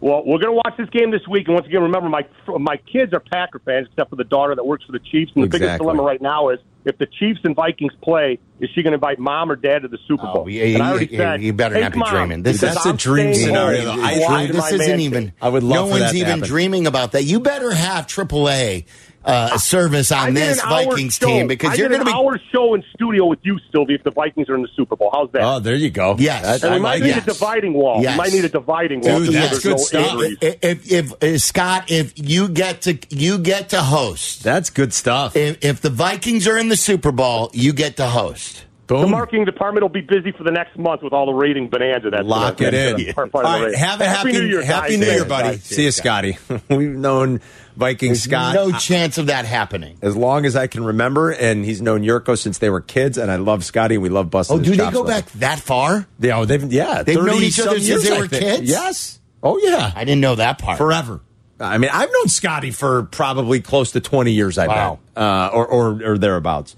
[0.01, 2.77] Well, we're going to watch this game this week, and once again, remember my my
[2.91, 5.31] kids are Packer fans, except for the daughter that works for the Chiefs.
[5.35, 8.81] And the biggest dilemma right now is if the Chiefs and Vikings play, is she
[8.81, 10.43] going to invite mom or dad to the Super oh, Bowl?
[10.45, 12.41] Oh, yeah, and I you- already you- said, you better "Hey, not be Mom, dreaming.
[12.41, 13.91] This is- That's a dream scenario.
[13.91, 15.33] I- to watch I- my this isn't even.
[15.39, 16.43] I would love no one's even happen.
[16.47, 18.85] dreaming about that you better have AAA
[19.23, 21.27] uh, service on this Vikings show.
[21.27, 24.03] team because I you're going to be our show in studio with you, Sylvie, if
[24.03, 25.09] the Vikings are in the Super Bowl.
[25.13, 25.41] How's that?
[25.43, 26.15] Oh, there you go.
[26.17, 26.41] Yes.
[26.43, 27.23] That- and I we might like need yes.
[27.23, 28.01] a dividing wall.
[28.01, 28.13] Yes.
[28.13, 29.19] We might need a dividing wall.
[29.19, 30.11] Dude, that's good no stuff.
[30.13, 30.37] injuries.
[30.41, 35.35] if, if, if Scott, if you get to you get to host, That's good stuff.
[35.35, 38.65] if, if the Vikings are in the Super Bowl, you get to host.
[38.99, 42.09] The marketing department will be busy for the next month with all the rating bonanza.
[42.09, 42.97] That's Lock it in.
[42.97, 43.79] that's part- part of the right, rating.
[43.79, 44.99] have a happy, New Year, happy guys.
[44.99, 45.57] New Year, buddy.
[45.59, 46.37] See you, Scotty.
[46.69, 47.39] We've known
[47.77, 49.97] Viking Scott no chance of that happening.
[50.01, 53.31] as long as I can remember, and he's known Jurko since they were kids, and
[53.31, 54.59] I love Scotty, and we love busting.
[54.59, 56.05] Oh, do they go back that far?
[56.19, 58.69] Yeah, oh, they've yeah, They've known each other some since years, they were kids?
[58.69, 59.19] Yes.
[59.41, 60.77] Oh yeah, I didn't know that part.
[60.77, 61.21] forever.
[61.59, 64.57] I mean, I've known Scotty for probably close to twenty years.
[64.57, 64.99] I Wow.
[65.15, 66.75] bet, uh, or, or or thereabouts.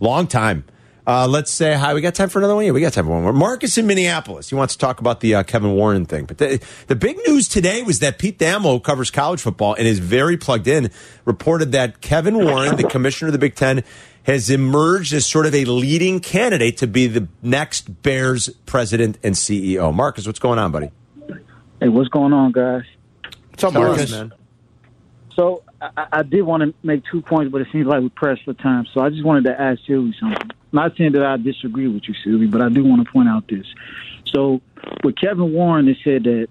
[0.00, 0.64] Long time.
[1.06, 1.92] Uh, let's say hi.
[1.92, 2.64] We got time for another one.
[2.64, 3.32] Yeah, we got time for one more.
[3.32, 4.48] Marcus in Minneapolis.
[4.48, 6.24] He wants to talk about the uh, Kevin Warren thing.
[6.24, 9.98] But the, the big news today was that Pete Thamel covers college football and is
[9.98, 10.90] very plugged in.
[11.26, 13.84] Reported that Kevin Warren, the commissioner of the Big Ten,
[14.22, 19.34] has emerged as sort of a leading candidate to be the next Bears president and
[19.34, 19.92] CEO.
[19.92, 20.90] Marcus, what's going on, buddy?
[21.80, 22.84] Hey, what's going on, guys?
[23.50, 24.32] What's up, Tell us, Marcus?
[25.36, 28.44] So I, I did want to make two points, but it seems like we're pressed
[28.44, 28.86] for time.
[28.92, 30.50] So I just wanted to ask Sylvie something.
[30.72, 33.46] Not saying that I disagree with you, Sylvie, but I do want to point out
[33.48, 33.66] this.
[34.26, 34.60] So
[35.02, 36.48] with Kevin Warren, they said that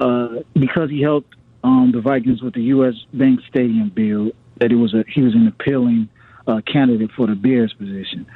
[0.00, 2.94] uh, because he helped um, the Vikings with the U.S.
[3.12, 6.08] Bank Stadium bill, that it was a he was an appealing
[6.46, 8.26] uh, candidate for the Bears position.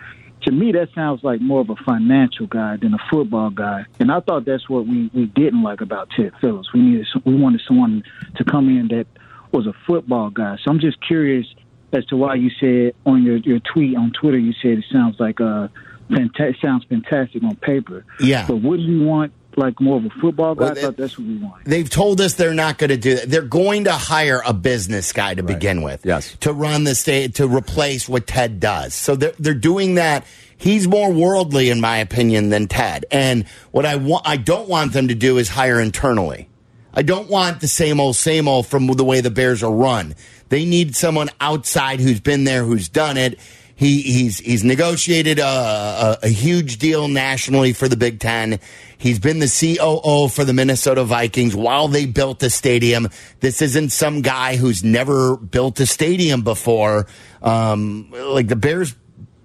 [0.43, 4.11] To me, that sounds like more of a financial guy than a football guy, and
[4.11, 6.73] I thought that's what we, we didn't like about Ted Phillips.
[6.73, 8.03] We needed we wanted someone
[8.37, 9.07] to come in that
[9.53, 10.57] was a football guy.
[10.63, 11.47] So I'm just curious
[11.93, 15.19] as to why you said on your, your tweet on Twitter, you said it sounds
[15.19, 15.69] like uh,
[16.11, 18.05] fanta- sounds fantastic on paper.
[18.21, 18.47] Yeah.
[18.47, 20.65] But wouldn't you want like more of a football guy?
[20.65, 21.65] Well, I thought that's what we want.
[21.65, 23.31] They've told us they're not going to do that.
[23.31, 26.05] They're going to hire a business guy to begin with.
[26.05, 26.37] Yes.
[26.41, 28.95] To run the state, to replace what Ted does.
[28.95, 30.25] So they're, they're doing that.
[30.57, 33.07] He's more worldly, in my opinion, than Ted.
[33.11, 36.49] And what I want, I don't want them to do is hire internally.
[36.95, 40.15] I don't want the same old, same old from the way the Bears are run.
[40.49, 43.39] They need someone outside who's been there, who's done it.
[43.77, 48.59] He, he's he's negotiated a, a, a huge deal nationally for the Big Ten.
[48.97, 53.09] He's been the COO for the Minnesota Vikings while they built the stadium.
[53.39, 57.07] This isn't some guy who's never built a stadium before.
[57.41, 58.97] Um, like the Bears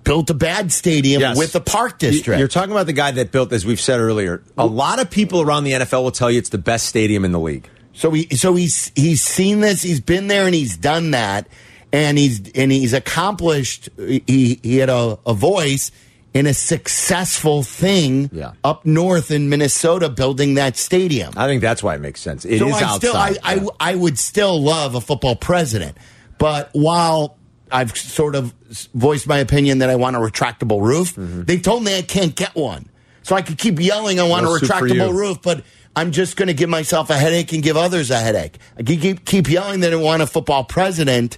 [0.03, 1.37] built a bad stadium Yes.
[1.37, 2.39] with the Park District.
[2.39, 4.43] You're talking about the guy that built, as we've said earlier.
[4.57, 7.31] A lot of people around the NFL will tell you it's the best stadium in
[7.31, 7.67] the league.
[7.93, 11.47] So he so he's he's seen this, he's been there and he's done that
[11.91, 15.91] and he's and he's accomplished he he had a, a voice
[16.33, 18.53] in a successful thing Yeah.
[18.63, 21.31] up north in Minnesota building that stadium.
[21.37, 22.45] I think that's why it makes sense.
[22.45, 22.97] It is so I outside.
[22.97, 23.91] still I, I.
[23.91, 25.95] I would still love a football president.
[26.39, 27.37] But while
[27.73, 28.53] I've sort of
[28.93, 31.43] voiced my opinion that I want a retractable roof, Mm-hmm.
[31.43, 32.87] they told me I can't get one.
[33.23, 35.63] So I could keep yelling I want No a retractable roof, but
[35.95, 38.57] I'm just going to give myself a headache and give others a headache.
[38.77, 41.37] I can keep, keep yelling that I want a football president,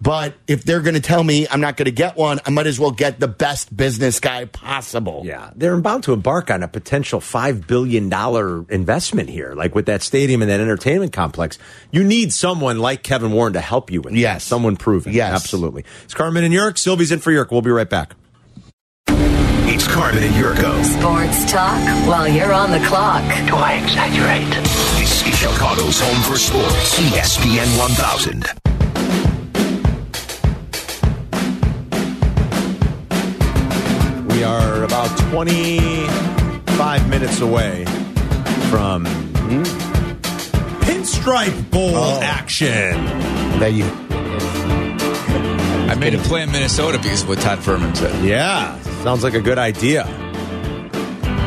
[0.00, 2.66] but if they're going to tell me I'm not going to get one, I might
[2.66, 5.22] as well get the best business guy possible.
[5.24, 9.86] Yeah, they're about to embark on a potential five billion dollar investment here, like with
[9.86, 11.58] that stadium and that entertainment complex.
[11.90, 14.12] You need someone like Kevin Warren to help you with.
[14.14, 14.18] that.
[14.18, 14.44] Yes.
[14.44, 15.12] someone proven.
[15.12, 15.32] Yes.
[15.34, 15.84] absolutely.
[16.04, 16.78] It's Carmen and York.
[16.78, 17.50] Sylvie's in for York.
[17.50, 18.14] We'll be right back.
[19.72, 20.82] It's Carmen and Jurko.
[20.82, 23.22] Sports talk while you're on the clock.
[23.46, 24.50] Do I exaggerate?
[24.98, 26.98] This is Chicago's home for sports.
[26.98, 28.79] ESPN 1000.
[34.40, 36.06] We are about twenty
[36.78, 37.84] five minutes away
[38.70, 39.04] from
[40.80, 42.20] Pinstripe Bowl Oh.
[42.22, 42.94] action.
[43.60, 43.84] That you
[45.90, 48.24] I made a play in Minnesota because of what Todd Fuhrman said.
[48.24, 50.04] Yeah, sounds like a good idea.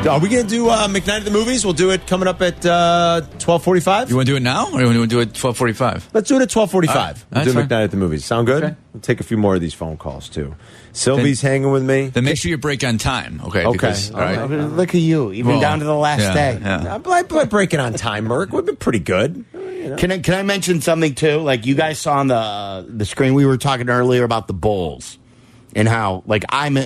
[0.08, 1.66] Are we going to do uh, McKnight at the movies?
[1.66, 4.12] We'll do it coming up at uh, twelve forty-five.
[4.12, 6.10] You want to do it now, or you want to do it at twelve forty-five?
[6.14, 6.92] Let's do it at twelve All right.
[6.94, 7.68] We'll That's do fine.
[7.68, 8.24] McKnight at the movies.
[8.24, 8.64] Sound good?
[8.64, 8.76] Okay.
[8.94, 10.54] We'll take a few more of these phone calls too.
[10.94, 12.08] Sylvie's hanging with me.
[12.08, 13.42] Then make sure you break on time.
[13.46, 13.66] Okay.
[13.66, 13.72] Okay.
[13.72, 14.46] Because, all right.
[14.46, 16.60] look at you, even Well, down to the last yeah, day.
[16.62, 16.96] yeah.
[16.96, 18.54] I'm like, like breaking on time, Merc.
[18.54, 19.44] We've been pretty good.
[19.98, 21.40] Can I can I mention something too?
[21.40, 25.18] Like you guys saw on the the screen, we were talking earlier about the Bulls
[25.76, 26.78] and how like I'm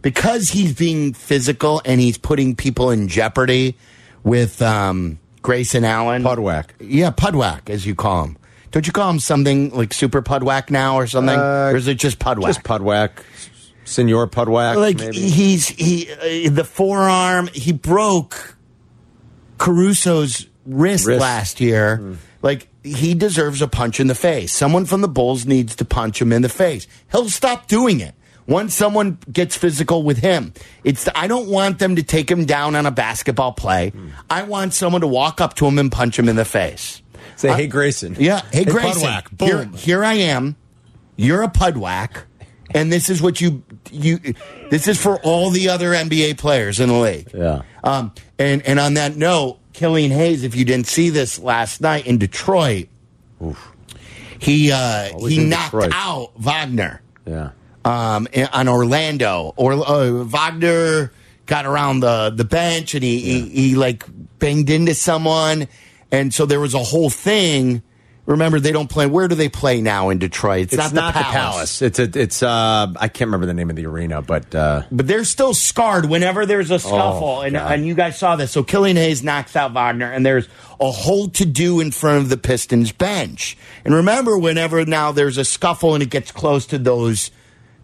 [0.00, 3.76] because he's being physical and he's putting people in jeopardy
[4.22, 6.66] with um, Grayson Allen, Pudwack.
[6.80, 8.38] yeah, Pudwack as you call him.
[8.72, 11.98] Don't you call him something like Super Pudwack now or something, Uh, or is it
[11.98, 12.46] just Pudwack?
[12.46, 13.10] Just Pudwack.
[13.86, 14.76] Senor Pudwack.
[14.76, 15.18] like maybe.
[15.18, 18.56] he's he uh, the forearm he broke
[19.58, 21.20] Caruso's wrist, Wrist.
[21.20, 21.96] last year.
[21.96, 22.14] Hmm.
[22.42, 24.52] Like he deserves a punch in the face.
[24.52, 26.86] Someone from the Bulls needs to punch him in the face.
[27.10, 28.14] He'll stop doing it.
[28.46, 30.52] Once someone gets physical with him,
[30.84, 33.90] it's I don't want them to take him down on a basketball play.
[33.90, 34.08] Hmm.
[34.30, 37.02] I want someone to walk up to him and punch him in the face.
[37.34, 38.16] Say, uh, hey, Grayson.
[38.18, 39.40] Yeah, hey, Grayson, Pudwack.
[39.40, 39.72] Here, Boom.
[39.74, 40.56] here I am.
[41.16, 42.22] You're a pudwack,
[42.74, 44.18] and this is what you you.
[44.70, 47.30] This is for all the other NBA players in the league.
[47.34, 47.62] Yeah.
[47.84, 48.12] Um.
[48.38, 52.18] And and on that note, Killian Hayes, if you didn't see this last night in
[52.18, 52.88] Detroit,
[54.38, 55.92] he uh, he knocked Detroit.
[55.94, 57.50] out Wagner Yeah.
[57.84, 59.54] um, in- on Orlando.
[59.56, 61.12] Or uh, Wagner
[61.46, 64.04] got around the the bench and he, he he like
[64.38, 65.68] banged into someone,
[66.10, 67.82] and so there was a whole thing.
[68.26, 69.06] Remember, they don't play.
[69.06, 70.64] Where do they play now in Detroit?
[70.64, 71.80] It's, It's not, the, palace.
[71.80, 72.10] It's a.
[72.18, 72.42] It's.
[72.42, 76.06] Uh, I can't remember the name of the arena, but uh, But they're still scarred
[76.06, 77.72] whenever there's a scuffle, and, Oh, God.
[77.72, 78.50] and you guys saw this.
[78.50, 80.48] So Killian Hayes knocks out Wagner, and there's
[80.80, 83.56] a whole to do in front of the Pistons bench.
[83.84, 87.30] And remember, whenever now there's a scuffle and it gets close to those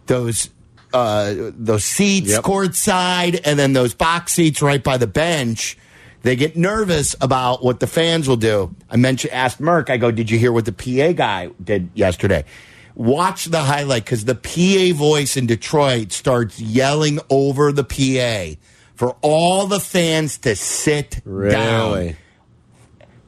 [0.07, 0.49] those
[0.93, 2.43] uh, those seats Yep.
[2.43, 5.77] courtside, and then those box seats right by the bench.
[6.23, 8.73] They get nervous about what the fans will do.
[8.89, 12.45] I mentioned, asked Merck, I go, did you hear what the PA guy did yesterday?
[12.95, 18.57] Watch the highlight because the PA voice in Detroit starts yelling over the PA
[18.95, 22.15] for all the fans to sit down.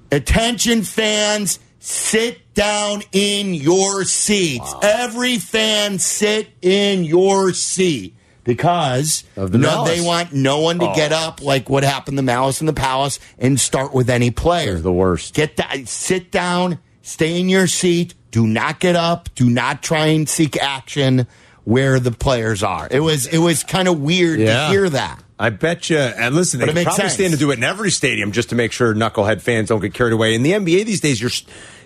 [0.10, 4.74] Attention fans, sit down in your seats.
[4.82, 10.86] Every fan sit in your seat because Of the no, they want no one to
[10.92, 10.96] oh.
[10.96, 14.80] get up like what happened to Malice in the Palace and start with any player.
[14.80, 15.34] The worst.
[15.34, 20.08] Get that sit down, stay in your seat, do not get up, do not try
[20.08, 21.28] and seek action
[21.66, 22.88] where the players are.
[22.90, 24.68] It was it was kind of weird Yeah.
[24.68, 25.22] to hear that.
[25.38, 25.98] I bet you.
[25.98, 27.14] And listen, they But it makes probably sense.
[27.16, 29.94] stand to do it in every stadium just to make sure knucklehead fans don't get
[29.94, 30.34] carried away.
[30.34, 31.32] In the NBA these days, you're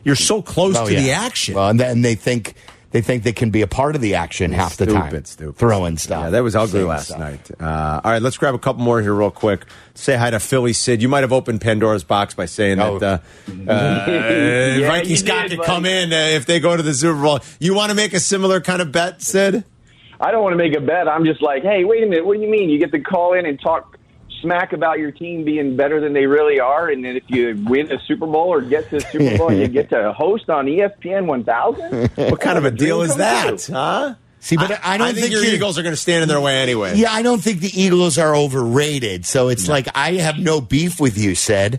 [0.04, 1.56] you're so close Oh, to the action.
[1.56, 2.54] Well, and then they think
[2.92, 5.10] they think they can be a part of the action half the time.
[5.10, 5.56] Stupid, stupid.
[5.58, 6.24] Throwing stuff.
[6.26, 7.20] Yeah, that was ugly Saying last stuff.
[7.20, 7.52] night.
[7.60, 9.66] Uh, all right, let's grab a couple more here real quick.
[9.94, 11.02] Say hi to Philly Sid.
[11.02, 12.98] You might have opened Pandora's box by saying Oh.
[13.00, 16.82] that uh, uh, Viking you Scott did, could come in uh, if they go to
[16.84, 17.40] the Super Bowl.
[17.60, 19.64] You want to make a similar kind of bet, Sid?
[20.20, 21.08] I don't want to make a bet.
[21.08, 22.26] I'm just like, hey, wait a minute.
[22.26, 22.70] What do you mean?
[22.70, 23.98] You get to call in and talk
[24.42, 27.92] smack about your team being better than they really are, and then if you win
[27.92, 31.26] a Super Bowl or get to the Super Bowl, you get to host on ESPN
[31.26, 32.10] 1000.
[32.16, 33.76] What kind of a deal is that, true.
[33.76, 34.16] huh?
[34.42, 36.62] See, but I, don't think, your you're- Eagles are going to stand in their way
[36.62, 36.96] anyway.
[36.96, 39.26] Yeah, I don't think the Eagles are overrated.
[39.26, 41.78] So it's like I have no beef with you, said.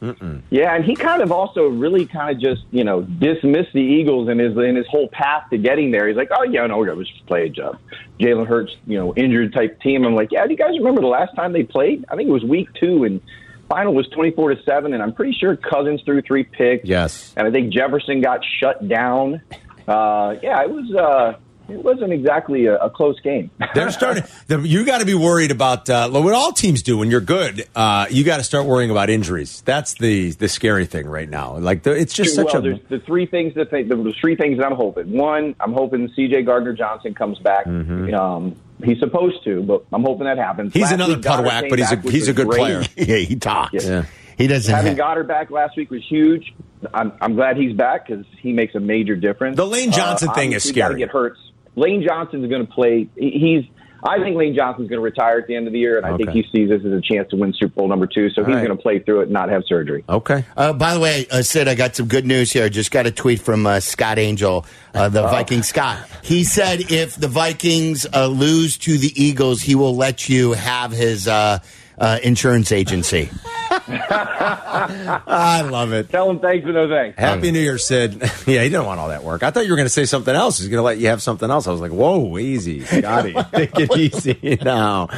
[0.51, 4.29] Yeah, and he kind of also really kind of just you know dismissed the Eagles
[4.29, 6.07] in his in his whole path to getting there.
[6.07, 7.79] He's like, oh yeah, no, we're gonna just play a job.
[8.19, 10.05] Jalen Hurts, you know, injured type team.
[10.05, 10.45] I'm like, yeah.
[10.45, 12.05] Do you guys remember the last time they played?
[12.11, 13.23] I think it was week two, and
[13.71, 14.93] final was 24 to seven.
[14.93, 16.87] And I'm pretty sure Cousins threw three picks.
[16.87, 17.33] Yes.
[17.39, 19.41] and I think Jefferson got shut down.
[19.89, 20.95] Uh, yeah, it was.
[20.95, 21.39] Uh,
[21.71, 23.51] it wasn't exactly a, a close game.
[23.75, 24.25] They're starting.
[24.47, 27.67] The, you got to be worried about uh, what all teams do when you're good.
[27.75, 29.63] Uh, you got to start worrying about injuries.
[29.65, 31.57] That's the the scary thing right now.
[31.59, 32.81] Like the, it's just well, such a.
[32.89, 35.17] the three things that think, the three things that I'm hoping.
[35.17, 36.43] One, I'm hoping C.J.
[36.43, 37.67] Gardner Johnson comes back.
[37.67, 40.71] Um, he's supposed to, but I'm hoping that happens.
[40.71, 40.79] Mm-hmm.
[40.79, 42.59] He's Last another week, Goddard putwack, but he's a he's a good great.
[42.59, 42.83] player.
[42.97, 43.85] Yeah, he talks.
[43.85, 44.05] Yeah.
[44.37, 44.97] He doesn't Having have.
[44.97, 46.55] Goddard back last week was huge.
[46.95, 49.57] I'm, I'm glad he's back because he makes a major difference.
[49.57, 50.99] The Lane Johnson Uh, thing is scary.
[50.99, 51.37] Get hurt.
[51.81, 53.09] Lane Johnson's going to play.
[53.17, 53.65] He's.
[54.03, 56.17] I think Lane Johnson's going to retire at the end of the year, and I
[56.17, 58.31] think he sees this as a chance to win Super Bowl number two.
[58.31, 58.65] So he's right.
[58.65, 60.05] going to play through it and not have surgery.
[60.09, 60.43] Okay.
[60.57, 62.65] Uh, by the way, uh, Sid, I got some good news here.
[62.65, 64.65] I just got a tweet from uh, Scott Angel,
[64.95, 65.99] uh, the Viking Scott.
[66.23, 70.93] He said if the Vikings uh, lose to the Eagles, he will let you have
[70.93, 71.59] his uh,
[71.99, 73.29] uh, insurance agency.
[73.93, 76.09] I love it.
[76.11, 77.19] Tell him thanks for no thanks.
[77.19, 78.15] Happy New Year, Sid.
[78.21, 78.29] yeah,
[78.63, 79.43] he didn't want all that work.
[79.43, 80.59] I thought you were going to say something else.
[80.59, 81.67] He's going to let you have something else.
[81.67, 83.33] I was like, whoa, easy, Scotty.
[83.53, 85.09] Take it easy now.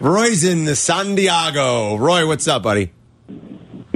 [0.00, 1.96] Roy's in San Diego.
[1.96, 2.92] Roy, what's up, buddy?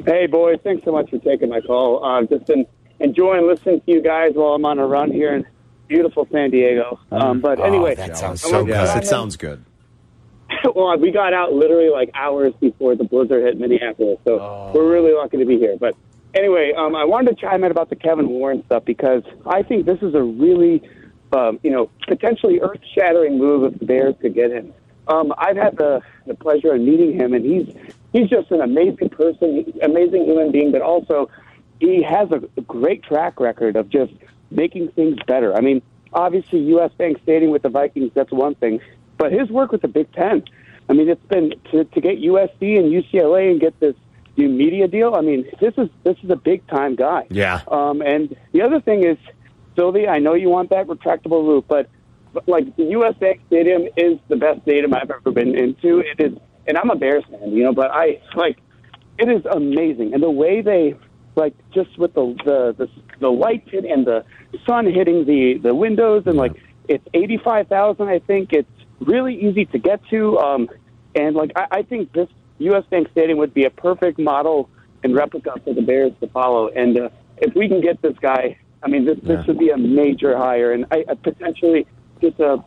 [0.04, 0.58] Hey, boys.
[0.62, 2.04] Thanks so much for taking my call.
[2.04, 2.66] I've just been
[3.00, 5.46] enjoying listening to you guys while I'm on a run here in
[5.88, 6.98] beautiful San Diego.
[7.10, 8.70] Um, but anyway, Oh, that sounds so good.
[8.70, 9.04] Yes, it in.
[9.06, 9.64] sounds good.
[10.74, 14.72] well, we got out literally like hours before the blizzard hit Minneapolis, so Oh.
[14.74, 15.76] we're really lucky to be here.
[15.78, 15.94] But
[16.34, 19.86] anyway, um, I wanted to chime in about the Kevin Warren stuff because I think
[19.86, 20.82] this is a really,
[21.32, 24.72] um, you know, potentially earth-shattering move if the Bears could get him.
[25.08, 27.68] Um, I've had the, the pleasure of meeting him, and he's
[28.12, 31.28] he's just an amazing person, amazing human being, but also
[31.80, 34.12] he has a, a great track record of just
[34.50, 35.54] making things better.
[35.54, 35.82] I mean,
[36.14, 36.90] obviously, U.S.
[36.96, 38.80] Bank Stadium with the Vikings, that's one thing,
[39.18, 40.44] but his work with the Big Ten,
[40.88, 43.94] I mean, it's been to, to get USC and UCLA and get this
[44.36, 45.14] new media deal.
[45.14, 47.26] I mean, this is this is a big time guy.
[47.30, 47.62] Yeah.
[47.68, 49.16] Um, and the other thing is,
[49.76, 51.88] Sylvie, I know you want that retractable roof, but,
[52.32, 56.00] but like the US Bank Stadium is the best stadium I've ever been into.
[56.00, 58.58] It is, and I'm a Bears fan, you know, but I like
[59.18, 60.96] it is amazing, and the way they
[61.36, 64.24] like just with the the the, the lights hit and the
[64.66, 66.52] sun hitting the the windows, and like
[66.88, 68.08] it's eighty five thousand.
[68.08, 68.68] I think it's
[69.00, 70.68] really easy to get to, um,
[71.14, 72.28] and like I, I think this
[72.58, 72.84] U.S.
[72.90, 74.70] Bank Stadium would be a perfect model
[75.02, 76.68] and replica for the Bears to follow.
[76.68, 79.78] And uh, if we can get this guy, I mean, this this would be a
[79.78, 81.86] major hire, and I, I potentially
[82.20, 82.62] just a.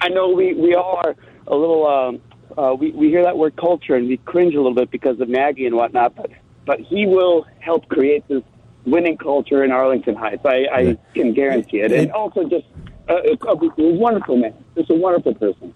[0.00, 1.86] I know we we all are a little.
[1.86, 2.20] Um,
[2.56, 5.28] uh, we we hear that word culture and we cringe a little bit because of
[5.28, 6.30] Nagy and whatnot, but
[6.66, 8.42] but he will help create this
[8.84, 10.44] winning culture in Arlington Heights.
[10.44, 12.89] I, I can guarantee it, and also just uh,
[13.76, 15.74] wonderful man, just a wonderful person.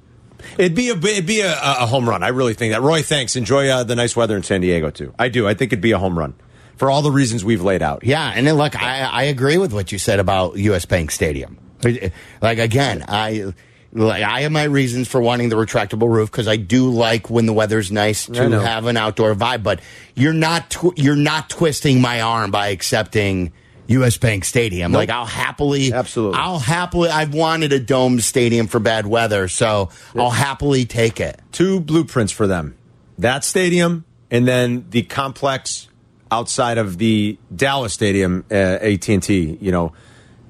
[0.58, 2.22] It'd be a it'd be a, a home run.
[2.22, 2.82] I really think that.
[2.82, 3.36] Roy, thanks.
[3.36, 5.14] Enjoy uh, the nice weather in San Diego too.
[5.18, 5.46] I do.
[5.48, 6.34] I think it'd be a home run
[6.76, 8.04] for all the reasons we've laid out.
[8.04, 10.84] Yeah, and then look, I, I agree with what you said about U.S.
[10.84, 11.58] Bank Stadium.
[12.42, 13.54] Like again, I
[13.92, 17.46] Like I have my reasons for wanting the retractable roof because I do like when
[17.46, 19.62] the weather's nice to have an outdoor vibe.
[19.62, 19.80] But
[20.16, 23.52] you're not tw- you're not twisting my arm by accepting
[23.88, 24.16] U.S.
[24.16, 24.92] Bank Stadium.
[24.92, 25.00] Nope.
[25.00, 26.38] Like I'll happily, Absolutely.
[26.40, 27.10] I'll happily.
[27.10, 31.40] I've wanted a dome stadium for bad weather, so I'll happily take it.
[31.52, 32.76] Two blueprints for them:
[33.18, 35.88] that stadium, and then the complex
[36.30, 39.58] outside of the Dallas Stadium, uh, AT and T.
[39.60, 39.92] You know,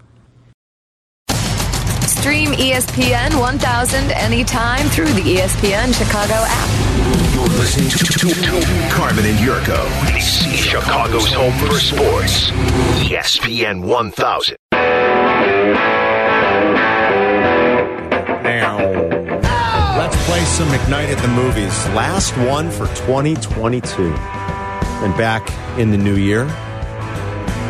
[2.06, 7.34] Stream ESPN 1000 anytime through the ESPN Chicago app.
[7.34, 12.50] You're listening to, to, to Carmen and Jurko, See Chicago's home for sports.
[13.08, 14.56] ESPN 1000.
[20.51, 21.86] Let's some McKnight at the movies.
[21.94, 24.03] Last one for 2022.
[24.03, 25.48] And back
[25.78, 26.48] in the new year.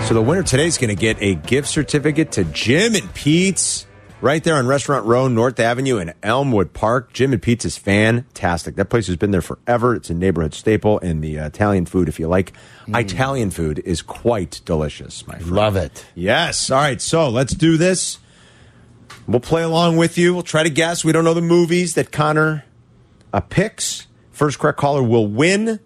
[0.06, 3.86] So the winner today is going to get a gift certificate to Jim and Pete's
[4.22, 7.12] right there on Restaurant Row, North Avenue in Elmwood Park.
[7.12, 8.76] Jim and Pete's is fantastic.
[8.76, 9.94] That place has been there forever.
[9.94, 12.54] It's a neighborhood staple, and the uh, Italian food, if you like
[12.88, 15.52] Italian food, is quite delicious, my friend.
[15.52, 16.06] Love it.
[16.14, 16.70] Yes.
[16.70, 17.00] All right.
[17.00, 18.18] So let's do this.
[19.26, 20.32] We'll play along with you.
[20.32, 21.04] We'll try to guess.
[21.04, 22.64] We don't know the movies that Connor
[23.32, 24.06] uh, picks.
[24.30, 25.80] First correct caller will win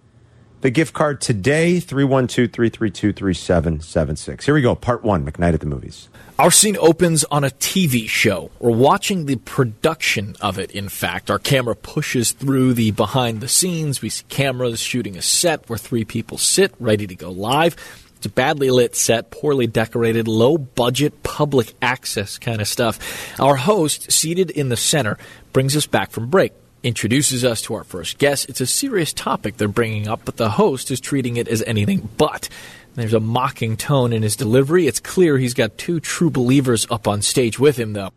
[0.64, 4.46] the gift card today 312 332 3776.
[4.46, 4.74] Here we go.
[4.74, 6.08] Part one McKnight at the movies.
[6.38, 8.50] Our scene opens on a TV show.
[8.58, 11.30] We're watching the production of it, in fact.
[11.30, 14.00] Our camera pushes through the behind the scenes.
[14.00, 17.76] We see cameras shooting a set where three people sit, ready to go live.
[18.16, 23.38] It's a badly lit set, poorly decorated, low budget, public access kind of stuff.
[23.38, 25.18] Our host, seated in the center,
[25.52, 26.54] brings us back from break
[26.84, 28.48] introduces us to our first guest.
[28.48, 32.08] It's a serious topic they're bringing up, but the host is treating it as anything
[32.16, 32.48] but.
[32.94, 34.86] There's a mocking tone in his delivery.
[34.86, 38.10] It's clear he's got two true believers up on stage with him, though.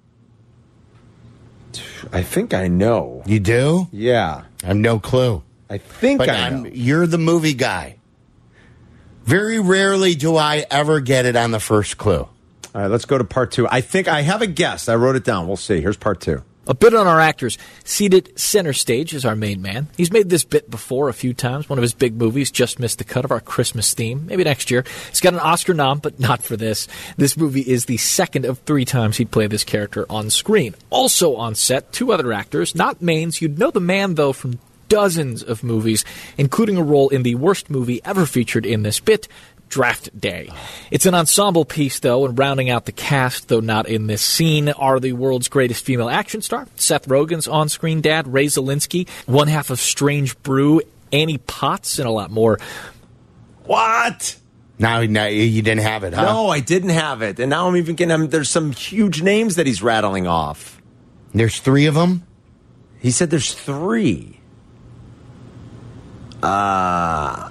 [2.11, 3.23] I think I know.
[3.25, 3.87] You do?
[3.91, 4.43] Yeah.
[4.63, 5.43] I have no clue.
[5.69, 6.69] I think But I I'm, know.
[6.71, 7.97] you're the movie guy.
[9.25, 12.19] Very rarely do I ever get it on the first clue.
[12.21, 13.67] All right, let's go to part two.
[13.69, 14.87] I think I have a guess.
[14.87, 15.47] I wrote it down.
[15.47, 15.81] We'll see.
[15.81, 16.43] Here's part two.
[16.69, 17.57] A bit on our actors.
[17.85, 19.87] Seated center stage is our main man.
[19.95, 21.69] He's made this bit before a few times.
[21.69, 24.25] One of his big movies just missed the cut of our Christmas theme.
[24.25, 24.83] Maybe next year.
[25.09, 26.89] He's got an Oscar nom, but not for this.
[27.15, 30.75] This movie is the second of three times he'd play this character on screen.
[30.89, 33.41] Also on set, two other actors, not mains.
[33.41, 34.59] You'd know the man, though, from
[34.89, 36.03] dozens of movies,
[36.37, 39.27] including a role in the worst movie ever featured in this bit,
[39.69, 40.49] Draft Day.
[40.91, 44.69] It's an ensemble piece, though, and rounding out the cast, though not in this scene,
[44.69, 49.47] are the world's greatest female action star, Seth Rogen's on screen dad, Ray Zelinsky, one
[49.47, 52.59] half of Strange Brew, Annie Potts, and a lot more.
[53.65, 54.37] What?
[54.79, 56.23] Now, now you didn't have it, huh?
[56.23, 57.39] No, I didn't have it.
[57.39, 58.29] And now I'm even getting him.
[58.29, 60.81] There's some huge names that he's rattling off.
[61.33, 62.25] There's three of them?
[62.99, 64.39] He said there's three.
[66.41, 67.49] Uh,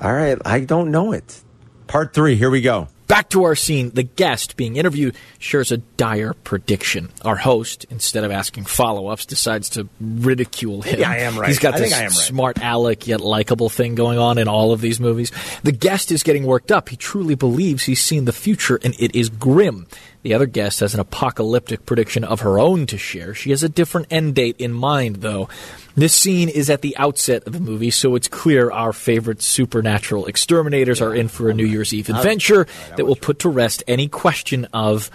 [0.00, 0.38] all right.
[0.44, 1.42] I don't know it.
[1.86, 2.36] Part three.
[2.36, 2.88] Here we go.
[3.08, 3.90] Back to our scene.
[3.90, 7.10] The guest being interviewed shares a dire prediction.
[7.24, 10.92] Our host, instead of asking follow ups, decides to ridicule him.
[10.92, 11.48] Maybe I am right.
[11.48, 12.12] He's got I this think I am right.
[12.12, 15.32] smart aleck yet likable thing going on in all of these movies.
[15.64, 16.88] The guest is getting worked up.
[16.88, 19.88] He truly believes he's seen the future and it is grim.
[20.22, 23.32] The other guest has an apocalyptic prediction of her own to share.
[23.34, 25.48] She has a different end date in mind, though.
[25.96, 30.26] This scene is at the outset of the movie, so it's clear our favorite supernatural
[30.26, 32.66] exterminators are in for a New Year's Eve adventure
[32.96, 35.10] that will put to rest any question of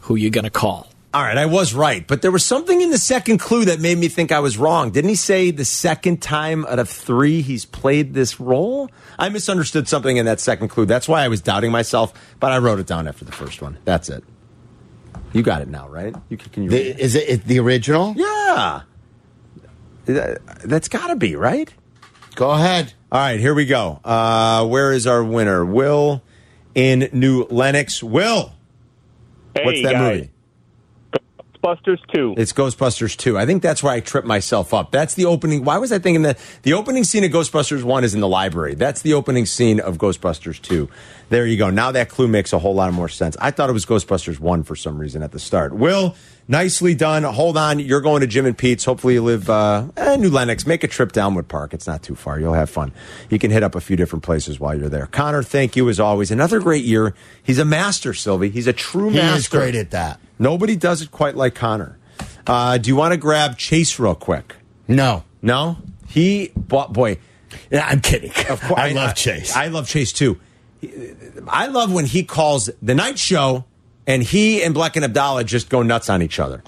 [0.00, 0.88] who you're gonna call.
[1.12, 3.96] All right, I was right, but there was something in the second clue that made
[3.96, 4.90] me think I was wrong.
[4.90, 8.90] Didn't he say the second time out of three he's played this role?
[9.18, 10.84] I misunderstood something in that second clue.
[10.84, 13.78] That's why I was doubting myself, but I wrote it down after the first one.
[13.84, 14.24] That's it.
[15.36, 16.14] You got it now, right?
[16.30, 16.70] You can, can you?
[16.70, 18.14] read The, is it, it the original?
[18.16, 18.82] Yeah.
[20.06, 21.72] That- That's got to be, right?
[22.36, 22.94] Go ahead.
[23.12, 24.00] All right, here we go.
[24.02, 25.62] Uh, where is our winner?
[25.64, 26.22] Will
[26.74, 28.02] in New Lenox.
[28.02, 28.54] Will,
[29.62, 30.14] what's that guys.
[30.16, 30.30] movie?
[31.62, 32.34] Ghostbusters 2.
[32.38, 33.36] It's Ghostbusters 2.
[33.36, 34.90] I think that's where I tripped myself up.
[34.92, 35.64] That's the opening.
[35.64, 36.38] Why was I thinking that?
[36.62, 38.74] The opening scene of Ghostbusters 1 is in the library.
[38.74, 40.88] That's the opening scene of Ghostbusters 2.
[41.28, 41.70] There you go.
[41.70, 43.36] Now that clue makes a whole lot more sense.
[43.40, 45.74] I thought it was Ghostbusters 1 for some reason at the start.
[45.74, 46.14] Will,
[46.46, 47.24] nicely done.
[47.24, 47.80] Hold on.
[47.80, 48.84] You're going to Jim and Pete's.
[48.84, 50.66] Hopefully you live uh, eh, New Lenox.
[50.66, 51.74] Make a trip downwood Park.
[51.74, 52.38] It's not too far.
[52.38, 52.92] You'll have fun.
[53.28, 55.06] You can hit up a few different places while you're there.
[55.06, 56.30] Connor, thank you as always.
[56.30, 57.12] Another great year.
[57.42, 58.50] He's a master, Sylvie.
[58.50, 59.38] He's a true He master.
[59.38, 60.20] is great at that.
[60.38, 61.98] Nobody does it quite like Connor.
[62.46, 64.54] Uh, do you want to grab Chase real quick?
[64.86, 65.24] No.
[65.42, 65.78] No?
[66.06, 67.18] He, bo- boy.
[67.70, 68.30] Yeah, I'm kidding.
[68.48, 69.56] Of course, I love Chase.
[69.56, 70.38] I love Chase too.
[71.48, 73.64] I love when he calls the night show
[74.06, 76.62] and he and Black and Abdallah just go nuts on each other.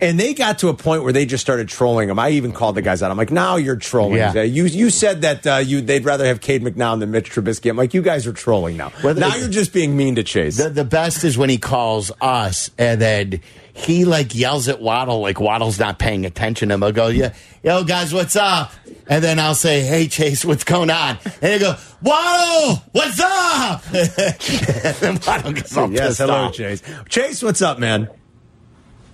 [0.00, 2.18] And they got to a point where they just started trolling him.
[2.18, 3.12] I even called the guys out.
[3.12, 4.18] I'm like, now you're trolling.
[4.18, 4.42] Yeah.
[4.42, 7.70] You you said that uh, you they'd rather have Cade McNown than Mitch Trubisky.
[7.70, 8.92] I'm like, you guys are trolling now.
[9.02, 10.56] Now you're just being mean to Chase.
[10.56, 13.40] The, the best is when he calls us and then
[13.74, 16.82] he like yells at Waddle like Waddle's not paying attention to him.
[16.82, 18.72] I'll go, yeah, yo guys, what's up?
[19.08, 21.18] And then I'll say, hey Chase, what's going on?
[21.42, 23.84] And he'll go, Waddle, what's up?
[23.92, 26.54] and then Waddle gets all yes, pissed hello, off.
[26.54, 26.82] Chase.
[27.08, 28.08] Chase, what's up, man?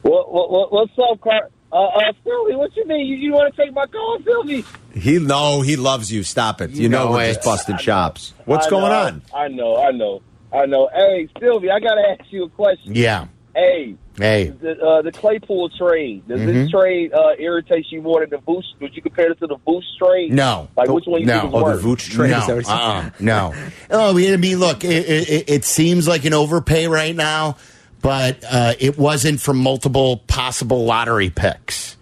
[0.02, 1.48] What, what, what, what's up, Car?
[1.72, 3.06] Uh, uh, Philly, what you mean?
[3.06, 4.64] You, you want to take my call, Philly?
[4.92, 6.22] He no, he loves you.
[6.22, 6.70] Stop it.
[6.70, 8.34] You, know, know we're just busting chops.
[8.44, 9.22] What's I going on?
[9.34, 10.20] I know, I know,
[10.52, 10.90] I know.
[10.92, 12.94] Hey, Sylvie, I got to ask you a question.
[12.94, 13.28] Yeah.
[13.54, 14.48] Hey, Hey.
[14.48, 16.46] the, uh, the Claypool trade, does Mhm.
[16.46, 18.64] this trade uh, irritate you more than the Vooch?
[18.80, 20.32] Would you compare it to the Vooch trade?
[20.32, 20.68] No.
[20.76, 21.40] Like, which one you no.
[21.42, 21.82] think is worse?
[21.82, 22.30] the Vooch trade?
[22.30, 22.80] No, Is that what you're saying?
[22.80, 23.54] uh-uh, no.
[23.90, 27.56] Oh, I mean, look, it, it, it seems like an overpay right now,
[28.02, 31.96] but uh, it wasn't from multiple possible lottery picks.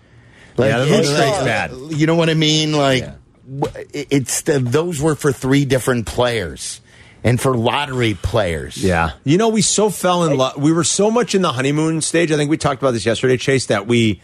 [0.59, 1.71] Yeah, the Vooch it's trade's bad.
[1.91, 2.73] You know what I mean?
[2.73, 3.05] Like,
[3.49, 6.81] w- it- it's the, those were for three different players
[7.25, 8.77] and for lottery players.
[8.83, 9.13] Yeah.
[9.25, 10.57] You know, we so fell in love.
[10.57, 12.31] We were so much in the honeymoon stage.
[12.33, 14.21] I think we talked about this yesterday, Chase, that we,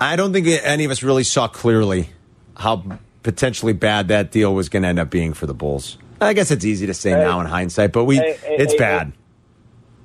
[0.00, 2.10] I don't think any of us really saw clearly
[2.56, 2.82] how
[3.22, 5.96] potentially bad that deal was going to end up being for the Bulls.
[6.20, 7.16] I guess it's easy to say Hey.
[7.18, 9.12] now in hindsight, but we, Hey, hey, it's hey, bad.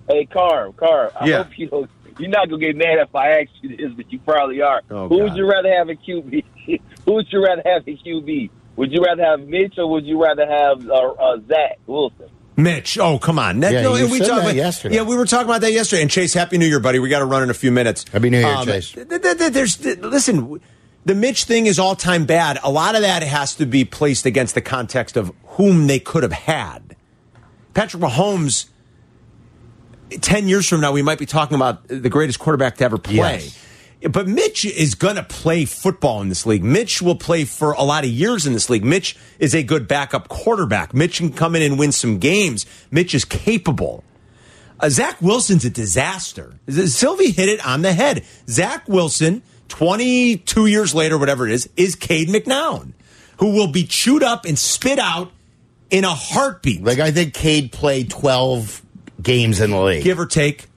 [0.10, 1.44] Hey, Carm, Carm, I Yeah.
[1.44, 1.90] hope you don't.
[2.18, 4.82] You're not gonna get mad if I ask you this, but you probably are.
[4.90, 6.44] Oh, Who would you rather have a QB?
[7.06, 8.50] Who would you rather have a QB?
[8.80, 12.30] Would you rather have Mitch or would you rather have uh, uh, Zach Wilson?
[12.56, 13.60] Mitch, oh come on!
[13.60, 14.96] That- Yeah, no, you we said talked that about, yesterday.
[14.96, 16.02] Yeah, we were talking about that yesterday.
[16.02, 16.98] And Chase, Happy New Year, buddy.
[17.00, 18.06] We got to run in a few minutes.
[18.10, 18.92] Happy New Year, Um, Chase.
[18.94, 20.62] th- th- th- There's th- listen.
[21.06, 22.58] The Mitch thing is all time bad.
[22.64, 26.24] A lot of that has to be placed against the context of whom they could
[26.24, 26.96] have had.
[27.74, 28.68] Patrick Mahomes.
[30.22, 33.16] Ten years from now, we might be talking about the greatest quarterback to ever play.
[33.44, 33.66] Yes.
[34.02, 36.64] But Mitch is going to play football in this league.
[36.64, 38.86] Mitch will play for a lot of years in this league.
[38.86, 40.94] Mitch is a good backup quarterback.
[40.94, 42.66] Mitch can come in and win some games.
[42.92, 44.06] Mitch is capable.
[44.80, 46.54] Uh, Zach Wilson's a disaster.
[46.70, 48.24] Sylvie hit it on the head.
[48.48, 52.94] Zach Wilson, 22 years later, whatever it is, is Cade McNown,
[53.40, 55.32] who will be chewed up and spit out
[55.90, 56.82] in a heartbeat.
[56.82, 58.82] Like, I think Cade played 12
[59.22, 60.04] games in the league.
[60.06, 60.69] give or take.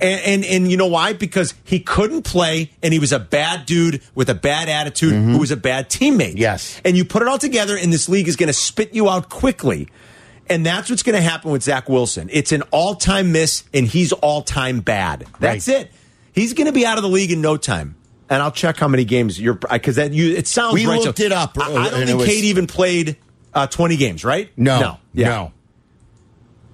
[0.00, 1.14] And, and and you know why?
[1.14, 5.38] Because he couldn't play, and he was a bad dude with a bad attitude, who
[5.38, 6.34] was a bad teammate.
[6.36, 6.80] Yes.
[6.84, 9.30] and you put it all together, and this league is going to spit you out
[9.30, 9.88] quickly,
[10.50, 12.28] and that's what's going to happen with Zach Wilson.
[12.30, 15.24] It's an all-time miss, and he's all-time bad.
[15.40, 15.80] That's Right.
[15.86, 15.92] it.
[16.32, 17.96] He's going to be out of the league in no time.
[18.28, 21.00] And I'll check how many games you're because that you it sounds We right.
[21.00, 23.16] looked it up, I, I don't think was- Cade even played
[23.54, 24.50] uh, 20 games, right?
[24.58, 24.78] No.
[24.80, 25.28] no, yeah.
[25.28, 25.52] No.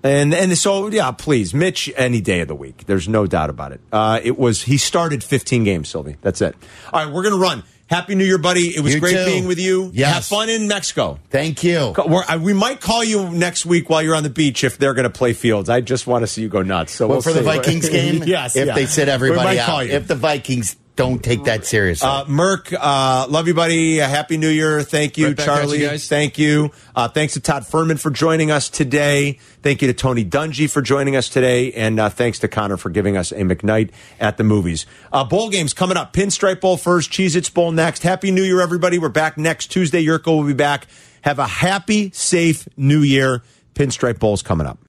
[0.04, 2.84] And and so yeah, please, Mitch, any day of the week.
[2.86, 3.80] There's no doubt about it.
[3.92, 6.16] Uh, it was he started 15 games, Sylvie.
[6.22, 6.56] That's it.
[6.92, 7.62] All right, we're gonna run.
[7.88, 8.74] Happy New Year, buddy.
[8.74, 9.24] It was You great too.
[9.26, 9.90] being with you.
[9.92, 10.14] Yes.
[10.14, 11.18] Have fun in Mexico.
[11.28, 11.92] Thank you.
[11.98, 15.02] Uh, we might call you next week while you're on the beach if they're going
[15.04, 15.68] to play Fields.
[15.68, 16.92] I just want to see you go nuts.
[16.94, 17.42] So Well, we'll for the.
[17.42, 18.22] Vikings game?
[18.24, 18.56] yes.
[18.56, 18.74] If yeah.
[18.74, 19.84] they sit everybody out.
[19.84, 22.06] If the Vikings don't take that seriously.
[22.08, 24.00] Uh, Merck, uh, love you, buddy.
[24.00, 24.82] Uh, Happy New Year.
[24.82, 25.80] Thank you, Right Charlie.
[25.80, 26.06] you guys.
[26.06, 26.70] Thank you.
[26.94, 29.38] Uh, thanks to Todd Fuhrman for joining us today.
[29.62, 31.72] Thank you to Tony Dungy for joining us today.
[31.72, 33.90] And uh, thanks to Connor for giving us a McKnight
[34.20, 34.84] at the movies.
[35.12, 36.12] Uh, bowl games coming up.
[36.12, 38.02] Pinstripe Bowl first, Cheez Its Bowl next.
[38.02, 38.98] Happy New Year, everybody.
[38.98, 40.04] We're back next Tuesday.
[40.04, 40.86] Jurko will be back.
[41.22, 43.42] Have a happy, safe New Year.
[43.74, 44.78] Pinstripe Bowl's coming up.